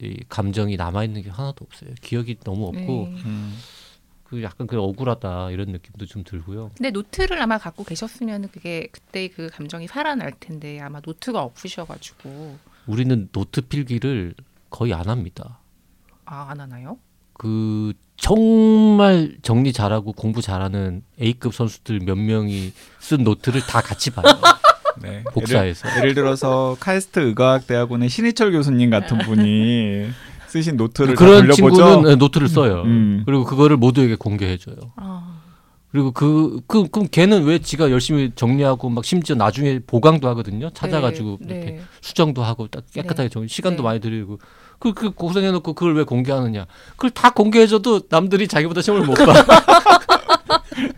[0.01, 1.91] 이 감정이 남아 있는 게 하나도 없어요.
[2.03, 3.23] 기억이 너무 없고 네.
[3.25, 3.59] 음.
[4.25, 6.71] 그 약간 그 억울하다 이런 느낌도 좀 들고요.
[6.77, 13.29] 근데 노트를 아마 갖고 계셨으면 그게 그때 그 감정이 살아날 텐데 아마 노트가 없으셔가지고 우리는
[13.33, 14.35] 노트 필기를
[14.71, 15.59] 거의 안 합니다.
[16.27, 16.99] 아 안 하나요?
[17.33, 24.25] 그 정말 정리 잘하고 공부 잘하는 A급 선수들 몇 명이 쓴 노트를 다 같이 봐요.
[25.03, 25.23] 네.
[25.33, 25.89] 복사해서.
[25.89, 30.09] 예를, 예를 들어서 카이스트 의과학대학원의 신희철 교수님 같은 분이
[30.49, 31.77] 쓰신 노트를 다 그런 돌려보죠.
[31.77, 32.83] 친구는 네, 노트를 써요.
[32.85, 33.23] 음.
[33.27, 34.77] 그리고 그거를 모두에게 공개해줘요.
[34.97, 35.39] 아
[35.91, 40.69] 그리고 그, 그 그럼 걔는 왜 지가 열심히 정리하고 막 심지어 나중에 보강도 하거든요.
[40.71, 41.81] 찾아가지고 네, 이렇게 네.
[42.03, 43.83] 수정도 하고 딱 깨끗하게 정리, 시간도 네.
[43.83, 44.39] 많이 들이고
[44.79, 46.67] 그, 그 고생해놓고 그걸 왜 공개하느냐?
[46.91, 49.33] 그걸 다 공개해줘도 남들이 자기보다 시험을 못 봐.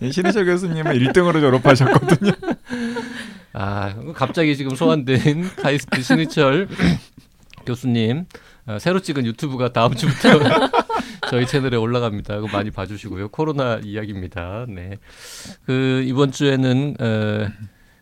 [0.03, 2.33] 예, 신희철 교수님은 1등으로 졸업하셨거든요.
[3.53, 6.69] 아 갑자기 지금 소환된 카이스트 신희철
[7.67, 8.27] 교수님
[8.67, 10.29] 어, 새로 찍은 유튜브가 다음 주부터
[11.31, 12.41] 저희 채널에 올라갑니다.
[12.53, 13.29] 많이 봐주시고요.
[13.29, 14.67] 코로나 이야기입니다.
[14.69, 14.97] 네.
[15.65, 17.49] 그 이번 주에는 어,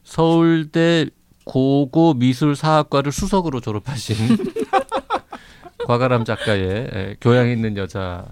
[0.02, 1.06] 서울대
[1.44, 4.16] 고고 미술사학과를 수석으로 졸업하신
[5.86, 8.26] 과가람 작가의 에, 교양 있는 여자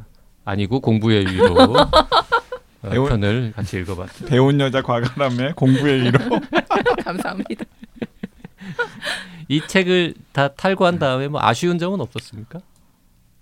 [0.45, 1.91] 아니고 공부의 위로 어,
[2.91, 4.31] 배운- 편을 같이 읽어봤습니다.
[4.31, 6.19] 배운 여자 과가람의 공부의 위로.
[7.05, 7.65] 감사합니다.
[9.49, 12.61] 이 책을 다 탈고한 다음에 뭐 아쉬운 점은 없었습니까?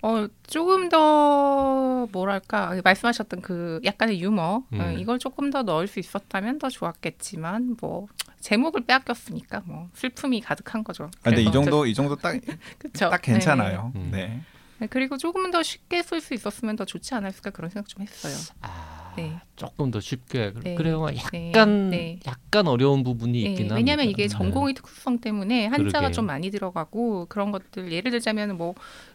[0.02, 4.80] 어 조금 더 뭐랄까 말씀하셨던 그 약간의 유머 음.
[4.80, 8.07] 어, 이걸 조금 더 넣을 수 있었다면 더 좋았겠지만 뭐
[8.40, 11.04] 제목을 빼앗겼으니까 뭐 슬픔이 가득한 거죠.
[11.22, 13.11] 아, 근데 이 정도 이 정도 딱 딱 그쵸?
[13.22, 13.92] 괜찮아요.
[13.94, 14.09] 네.
[14.11, 14.40] 네.
[14.78, 18.35] 네, 그리고 조금 더 쉽게 쓸 수 있었으면 더 좋지 않았을까 그런 생각 좀 했어요.
[18.61, 19.38] 아, 네.
[19.57, 20.74] 조금 더 쉽게 네.
[20.74, 21.07] 그래요.
[21.07, 21.16] 네.
[21.48, 22.18] 약간 네.
[22.27, 23.74] 약간 어려운 부분이 네, 있긴 합니다.
[23.77, 24.29] 왜냐하면 이게 네.
[24.29, 26.12] 전공의 특수성 때문에 한자가 그러게요.
[26.12, 28.75] 좀 많이 들어가고 그런 것들 예를 들자면 뭐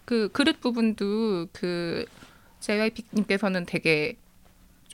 [0.09, 2.03] 그 그릇 부분도 그
[2.61, 4.17] JYP님께서는 되게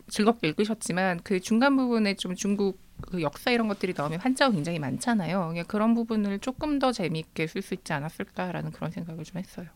[0.09, 5.47] 즐겁게 읽으셨지만 그 중간 부분에 좀 중국 그 역사 이런 것들이 나오면 한자가 굉장히 많잖아요.
[5.47, 9.67] 그냥 그런 부분을 조금 더 재미있게 쓸 수 있지 않았을까라는 그런 생각을 좀 했어요.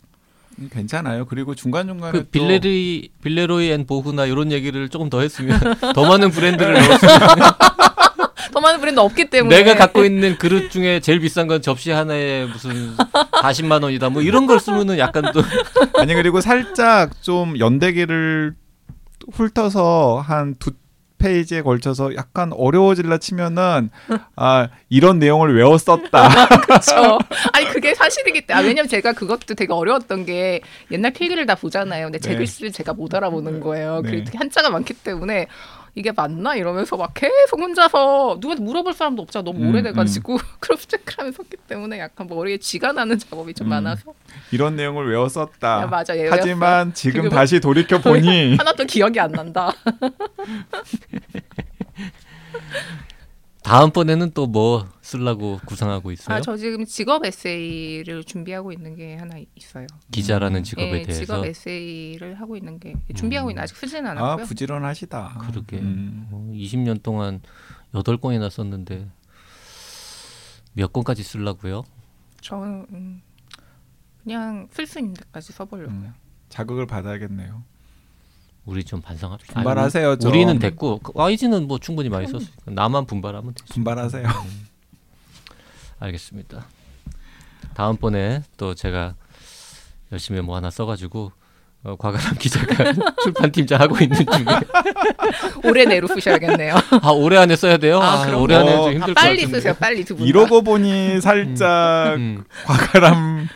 [0.57, 1.25] 음, 괜찮아요.
[1.25, 5.59] 그리고 중간 중간에 그 Ville- Villeroy & Boch나 이런 얘기를 조금 더 했으면
[5.93, 7.19] 더 많은 브랜드를 넣었으면
[8.51, 12.45] 더 좋아하는 브랜드 없기 때문에 내가 갖고 있는 그릇 중에 제일 비싼 건 접시 하나에
[12.45, 14.09] 무슨 40만 원이다.
[14.09, 15.41] 뭐 이런 걸 쓰면은 약간 또
[15.97, 18.55] 아니 그리고 살짝 좀 연대기를
[19.31, 20.71] 훑어서 한두
[21.19, 23.91] 페이지에 걸쳐서 약간 어려워질라 치면은
[24.35, 26.29] 아 이런 내용을 외웠었다.
[26.65, 27.19] 그렇죠.
[27.53, 32.07] 아니 그게 사실이기 때문에 아, 왜냐면 제가 그것도 되게 어려웠던 게 옛날 필기를 다 보잖아요.
[32.07, 32.37] 근데 제 네.
[32.37, 34.01] 글씨를 제가 못 알아보는 거예요.
[34.01, 34.09] 네.
[34.09, 35.47] 그리고 되게 한자가 많기 때문에
[35.95, 39.43] 이게 맞나 이러면서 막 계속 혼자서 누구한테 물어볼 사람도 없잖아.
[39.43, 43.69] 너무 음, 오래돼가지고 크로스 체크를 하면서 했기 때문에 약간 머리에 쥐가 나는 작업이 좀 음.
[43.69, 44.13] 많아서
[44.51, 45.87] 이런 내용을 아, 외웠었다.
[45.87, 46.15] 맞아.
[46.17, 49.71] 예, 하지만 지금 지금은- 다시 돌이켜 보니 하나도 기억이 안 난다.
[53.63, 56.37] 다음번에는 또 뭐 쓰려고 구상하고 있어요?
[56.37, 59.85] 아, 저 지금 직업 에세이를 준비하고 있는 게 하나 있어요.
[60.11, 64.45] 기자라는 직업에 예, 대해서 직업 에세이를 하고 있는 게 준비하고 있는 아직 쓰지는 아 않았고요.
[64.45, 65.37] 부지런하시다.
[65.49, 66.27] 그러게 음.
[66.31, 67.41] 어, 20년 동안
[67.93, 69.07] 8권이나 썼는데
[70.73, 71.83] 몇 권까지 쓰려고요?
[72.41, 73.21] 저는 음,
[74.23, 75.95] 그냥 쓸 수 있는 데까지 써 보려고요.
[75.95, 76.13] 음.
[76.49, 77.63] 자극을 받아야겠네요.
[78.69, 79.53] 우리 좀 반성합시다.
[79.55, 80.09] 분발하세요.
[80.11, 80.29] 아니, 좀.
[80.31, 83.65] 우리는 됐고 그 YG는 뭐 충분히 많이 썼으니까 나만 분발하면 되죠.
[83.73, 84.27] 분발하세요.
[85.99, 86.65] 알겠습니다.
[87.73, 89.15] 다음번에 또 제가
[90.11, 91.31] 열심히 뭐 하나 써가지고
[91.83, 92.93] 어, 과감한 기자가
[93.23, 94.45] 출판팀장 하고 있는 중에
[95.67, 96.75] 올해 내로 쓰셔야겠네요.
[97.01, 97.99] 아 올해 안에 써야 돼요.
[97.99, 98.37] 아, 아.
[98.37, 99.45] 올해 안에 좀 어, 힘들 아, 것 빨리.
[99.47, 99.73] 쓰세요.
[99.79, 100.25] 빨리 두 분.
[100.25, 100.29] 다.
[100.29, 103.47] 이러고 보니 살짝 음, 과가람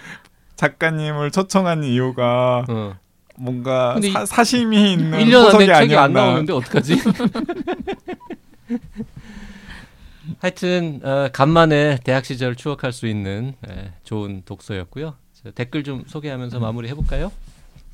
[0.55, 2.95] 작가님을 초청한 이유가 어.
[3.36, 5.81] 뭔가 사, 사심이 있는 1년 안에 책이 안
[6.11, 6.21] 아니었나.
[6.25, 6.95] 나오는데 어떡하지?
[10.39, 15.15] 하여튼 어, 간만에 대학 시절 추억할 수 있는 예, 좋은 독서였고요.
[15.34, 17.31] 자, 댓글 좀 소개하면서 마무리 해볼까요?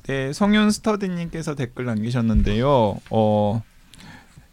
[0.04, 3.00] 네, 성윤 스터디님께서 댓글 남기셨는데요.
[3.10, 3.62] 어,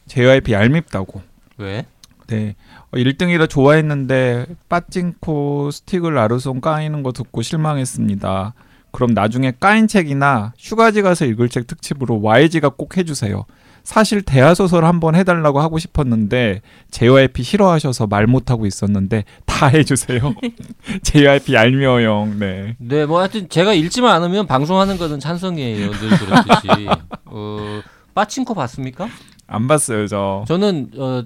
[0.07, 1.21] JYP 얄밉다고.
[1.57, 1.85] 왜?
[2.27, 2.55] 네,
[2.91, 8.53] 어, 1등이라 좋아했는데 빠찡코 스틱을 아르송 까이는 거 듣고 실망했습니다.
[8.91, 13.45] 그럼 나중에 까인 책이나 휴가지 가서 읽을 책 특집으로 YG가 꼭 해주세요.
[13.83, 16.61] 사실 대하소설 한번 해달라고 하고 싶었는데
[16.91, 20.35] JYP 싫어하셔서 말 못하고 있었는데 다 해주세요.
[21.03, 22.33] JYP 얄미워요.
[22.37, 22.75] 네.
[22.79, 25.91] 네, 뭐 하여튼 제가 읽지만 않으면 방송하는 거는 찬성이에요.
[25.91, 26.87] 늘 그렇듯이.
[27.25, 27.81] 어,
[28.13, 29.07] 빠친코 봤습니까?
[29.47, 30.43] 안 봤어요 저.
[30.49, 31.23] 저는 어,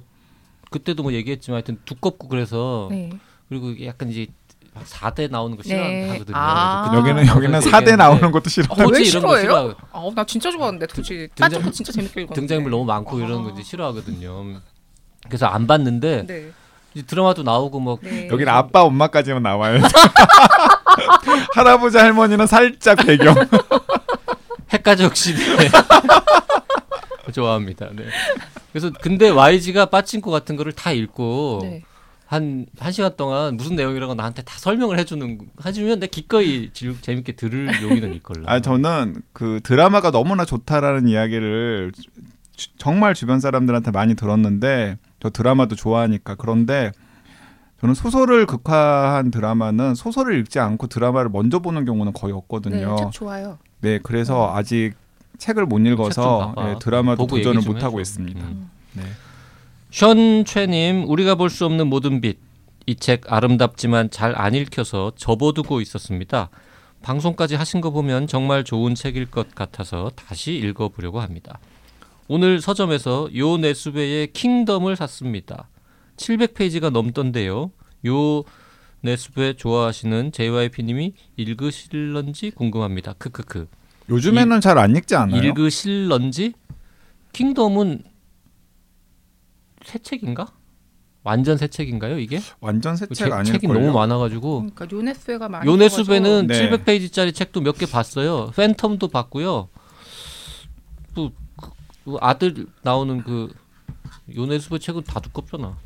[0.69, 3.09] 그때도 뭐 얘기했지만 하여튼 두껍고 그래서 네.
[3.49, 4.40] 그리고 약간 이제 막
[4.85, 5.69] 4대 나오는 거 네.
[5.69, 6.37] 싫어하거든요.
[6.37, 6.89] 아.
[6.89, 8.65] 그래서 여기는 여기는 그래서 4대 얘기했는데 나오는 것도 싫어.
[8.69, 9.75] 아, 호지 왜 싫어해요?
[9.91, 12.39] 아, 나 진짜 좋아하는데 도대체 등장- 빠져도 진짜 재밌게 읽었는데.
[12.41, 13.51] 등장인물 너무 많고 이런 거 아.
[13.53, 14.61] 이제 싫어하거든요.
[15.27, 16.51] 그래서 안 봤는데 네.
[16.93, 18.27] 이제 드라마도 나오고 뭐 네.
[18.31, 19.79] 여기는 아빠 엄마까지만 나와요.
[21.55, 23.35] 할아버지 할머니는 살짝 배경.
[24.71, 25.69] 핵가족 시대
[27.33, 27.87] 좋아합니다.
[27.93, 28.05] 네.
[28.71, 31.83] 그래서 근데 YG가 빠친코 같은 거를 다 읽고 네.
[32.31, 37.33] 한, 한 시간 동안 무슨 내용이라고 나한테 다 설명을 해주는, 해주면 내 기꺼이 질- 재밌게
[37.33, 38.43] 들을 용의는 있걸라.
[38.45, 41.91] 아 저는 그 드라마가 너무나 좋다라는 이야기를
[42.55, 46.93] 주- 정말 주변 사람들한테 많이 들었는데 저 드라마도 좋아하니까 그런데
[47.81, 52.95] 저는 소설을 극화한 드라마는 소설을 읽지 않고 드라마를 먼저 보는 경우는 거의 네, 없거든요.
[52.97, 53.57] 책 좋아요.
[53.81, 54.93] 네, 그래서 아직
[55.37, 56.55] 책을 못 읽어서.
[56.59, 57.99] 예, 드라마도 도전을 못 하고.
[57.99, 58.39] 있습니다.
[58.39, 58.69] 음.
[58.93, 59.03] 네.
[59.91, 62.39] 션최님, 우리가 볼 수 없는 모든 빛.
[62.87, 66.49] 이 책 아름답지만 잘 안 읽혀서 접어두고 있었습니다.
[67.03, 71.59] 방송까지 하신 거 보면 정말 좋은 책일 것 같아서 다시 읽어보려고 합니다.
[72.27, 75.67] 오늘 서점에서 요 네스베의 킹덤을 샀습니다.
[76.17, 77.71] 700페이지가 넘던데요.
[78.07, 78.43] 요
[79.01, 83.13] 네스베 좋아하시는 JYP님이 읽으실런지 궁금합니다.
[83.13, 83.67] 크크크.
[84.09, 85.41] 요즘에는 잘 안 읽지 않아요?
[85.41, 86.53] 읽으실런지?
[87.33, 88.03] 킹덤은
[89.83, 90.47] 새 책인가?
[91.23, 92.39] 완전 새 책인가요 이게?
[92.61, 93.59] 완전 새 책- 책 아닐걸요?
[93.59, 96.69] 책이 너무 많아가지고 그러니까 요네스가 많이 요네스베는 네.
[96.69, 98.51] 700페이지짜리 책도 몇 개 봤어요.
[98.55, 99.69] 팬텀도 봤고요.
[101.15, 101.31] 또
[102.03, 103.53] 그 아들 나오는 그
[104.35, 105.77] 요네스베 책은 다 두껍잖아.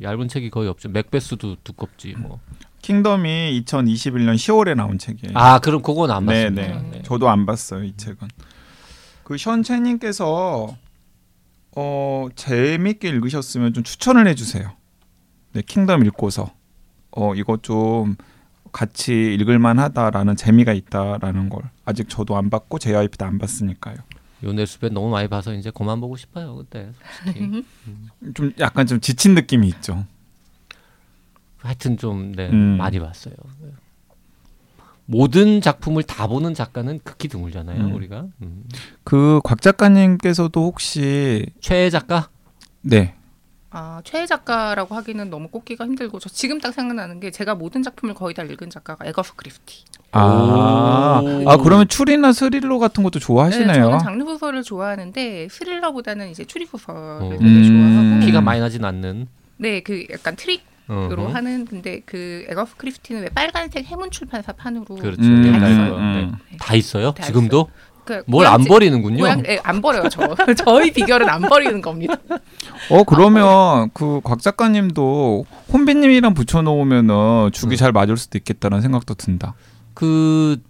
[0.00, 0.88] 얇은 책이 거의 없죠.
[0.90, 2.38] 맥베스도 두껍지 뭐.
[2.82, 5.36] 킹덤이 2021년 10월에 나온 책이에요.
[5.36, 6.80] 아 그럼 그건 안 네, 봤습니다.
[6.80, 6.90] 네.
[6.98, 7.02] 네.
[7.02, 8.28] 저도 안 봤어요 이 책은.
[9.24, 10.76] 그 션 채님께서
[11.76, 14.72] 어 재밌게 읽으셨으면 좀 추천을 해주세요.
[15.52, 16.52] 네, 킹덤 읽고서
[17.10, 18.16] 어 이거 좀
[18.72, 23.96] 같이 읽을만하다라는 재미가 있다라는 걸 아직 저도 안 봤고 JYP도 안 봤으니까요.
[24.42, 26.90] 요네스베 너무 많이 봐서 이제 그만 보고 싶어요 그때.
[27.24, 27.64] 솔직히.
[28.34, 30.04] 좀 약간 좀 지친 느낌이 있죠.
[31.58, 32.76] 하여튼 좀 네, 음.
[32.76, 33.34] 많이 봤어요.
[35.06, 37.94] 모든 작품을 다 보는 작가는 극히 드물잖아요, 음.
[37.94, 38.26] 우리가.
[38.42, 38.64] 음.
[39.04, 42.28] 그곽 작가님께서도 혹시 최애 작가?
[42.80, 43.14] 네
[43.74, 48.14] 아, 최애 작가라고 하기는 너무 꼽기가 힘들고 저 지금 딱 생각나는 게 제가 모든 작품을
[48.14, 49.84] 거의 다 읽은 작가가 에거스 크리스티.
[50.12, 51.48] 아, 오.
[51.48, 53.72] 아 그러면 추리나 스릴러 같은 것도 네, 좋아하시네요.
[53.84, 57.28] 저는 장르 소설을 좋아하는데 스릴러보다는 이제 추리 소설을 어.
[57.30, 57.64] 되게 음.
[57.64, 59.26] 좋아하고 키가 많이 나진 않는.
[59.56, 61.28] 네, 그 약간 트릭 으로.
[61.28, 65.22] 하는 근데 그 에거스 크리스티는 왜 빨간색 해문 출판사 판으로 그렇죠.
[65.22, 65.96] 음, 다 거.
[65.96, 66.34] 음.
[66.50, 66.56] 네.
[66.58, 67.12] 다 있어요?
[67.12, 67.68] 다 지금도?
[68.04, 69.18] 그뭘안 고양지- 버리는군요.
[69.18, 70.22] 고양, 예, 안 버려요 저
[70.58, 72.16] 저희 비결은 안 버리는 겁니다.
[72.90, 77.76] 어 그러면 그 곽 작가님도 혼비님이랑 붙여놓으면은 죽이 음.
[77.76, 79.54] 잘 맞을 수도 있겠다는 생각도 든다.
[79.94, 80.60] 그,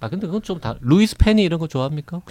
[0.00, 2.22] 아, 근데 그건 좀 다, 루이스 페니 이런 거 좋아합니까?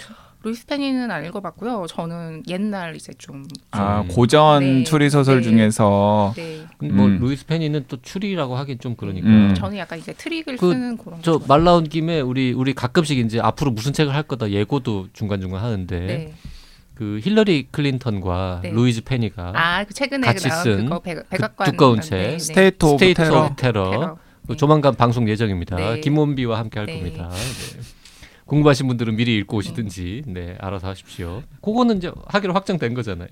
[0.42, 1.86] 루이스 페니는 안 읽어봤고요.
[1.88, 4.08] 저는 옛날 이제 좀아 음.
[4.08, 4.84] 고전 네.
[4.84, 5.42] 추리 소설 네.
[5.42, 7.18] 중에서 네, 뭐, 음.
[7.20, 9.26] 루이스 페니는 또 추리라고 하긴 좀 그러니까.
[9.28, 9.54] 음.
[9.54, 11.20] 저는 약간 이제 트릭을 그, 쓰는 그런.
[11.22, 15.40] 저거 말 나온 김에 우리 우리 가끔씩 이제 앞으로 무슨 책을 할 거다 예고도 중간
[15.40, 16.00] 중간 하는데.
[16.00, 16.34] 네.
[16.94, 18.70] 그 힐러리 클린턴과 네.
[18.72, 22.38] 루이즈 페니가 아, 그 최근에 같이 쓴 그거 백, 백악관 두꺼운 네, 책, 네.
[22.40, 23.54] 스테이트 오브 테러.
[23.54, 24.18] 테러, 테러.
[24.48, 24.56] 그 네.
[24.56, 25.76] 조만간 방송 예정입니다.
[25.76, 26.00] 네.
[26.00, 26.96] 김원비와 함께 할 네.
[26.96, 27.30] 겁니다.
[28.48, 28.50] 네.
[28.50, 31.42] 궁금하신 분들은 미리 읽고 오시든지 네 알아서 하십시오.
[31.62, 33.28] 그거는 이제 하기로 확정된 거잖아요.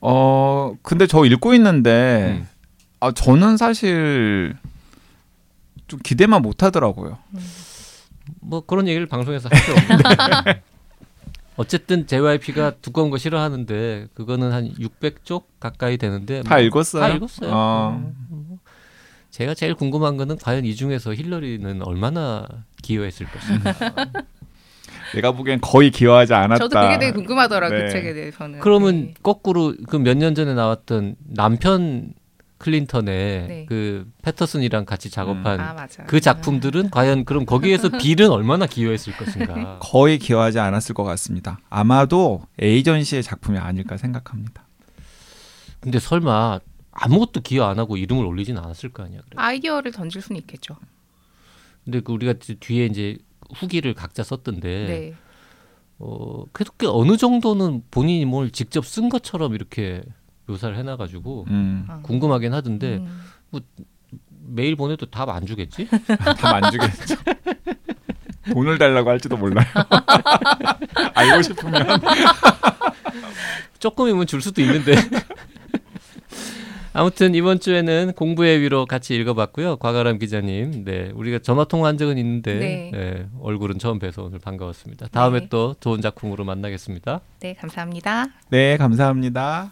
[0.00, 2.48] 어 근데 저 읽고 있는데 음.
[3.00, 4.54] 아 저는 사실
[5.88, 7.18] 좀 기대만 못 하더라고요.
[8.40, 10.62] 뭐 그런 얘기를 방송에서 할 필요 없는데
[11.56, 17.02] 어쨌든 JYP가 두꺼운 거 싫어하는데 그거는 한 600쪽 가까이 되는데 다 뭐 읽었어요?
[17.02, 17.50] 다 읽었어요.
[17.52, 18.12] 어.
[18.30, 18.58] 음,
[19.30, 22.46] 제가 제일 궁금한 거는 과연 이 중에서 힐러리는 얼마나
[22.82, 23.74] 기여했을 것인가.
[25.16, 26.58] 내가 보기엔 거의 기여하지 않았다.
[26.68, 27.78] 저도 그게 되게 궁금하더라고요.
[27.78, 27.84] 네.
[27.86, 28.60] 그 책에 대해서는.
[28.60, 29.14] 그러면 네.
[29.22, 32.12] 거꾸로 그 몇 년 전에 나왔던 남편
[32.58, 33.66] 클린턴의 네.
[33.68, 36.04] 그 패터슨이랑 같이 작업한 아, 맞아.
[36.04, 39.78] 그 작품들은 과연 그럼 거기에서 빌은 얼마나 기여했을 것인가.
[39.82, 41.58] 거의 기여하지 않았을 것 같습니다.
[41.68, 44.64] 아마도 에이전시의 작품이 아닐까 생각합니다.
[45.80, 46.60] 근데 설마
[46.92, 49.20] 아무것도 기여 안 하고 이름을 올리진 않았을 거 아니야.
[49.20, 49.34] 그래.
[49.36, 50.76] 아이디어를 던질 수는 있겠죠.
[51.84, 53.18] 근데 그 우리가 뒤- 뒤에 이제
[53.54, 55.14] 후기를 각자 썼던데 네.
[55.98, 60.02] 어 그래도 꽤 어느 정도는 본인이 뭘 직접 쓴 것처럼 이렇게
[60.46, 62.00] 묘사를 해놔가지고 음, 아.
[62.02, 63.22] 궁금하긴 하던데 음.
[64.48, 65.88] 메일 보내도 답 안 주겠지?
[66.38, 67.16] 답 안 주겠죠.
[68.52, 69.66] 돈을 달라고 할지도 몰라요.
[71.14, 71.84] 알고 싶으면
[73.80, 74.94] 조금이면 줄 수도 있는데.
[76.96, 79.76] 아무튼 이번 주에는 공부의 위로 같이 읽어봤고요.
[79.76, 82.90] 과가람 기자님, 네 우리가 전화 통화한 적은 있는데 네.
[82.92, 85.08] 네, 얼굴은 처음 뵈서 오늘 반가웠습니다.
[85.08, 85.46] 다음에 네.
[85.50, 87.20] 또 좋은 작품으로 만나겠습니다.
[87.40, 88.26] 네, 감사합니다.
[88.50, 89.70] 네 감사합니다.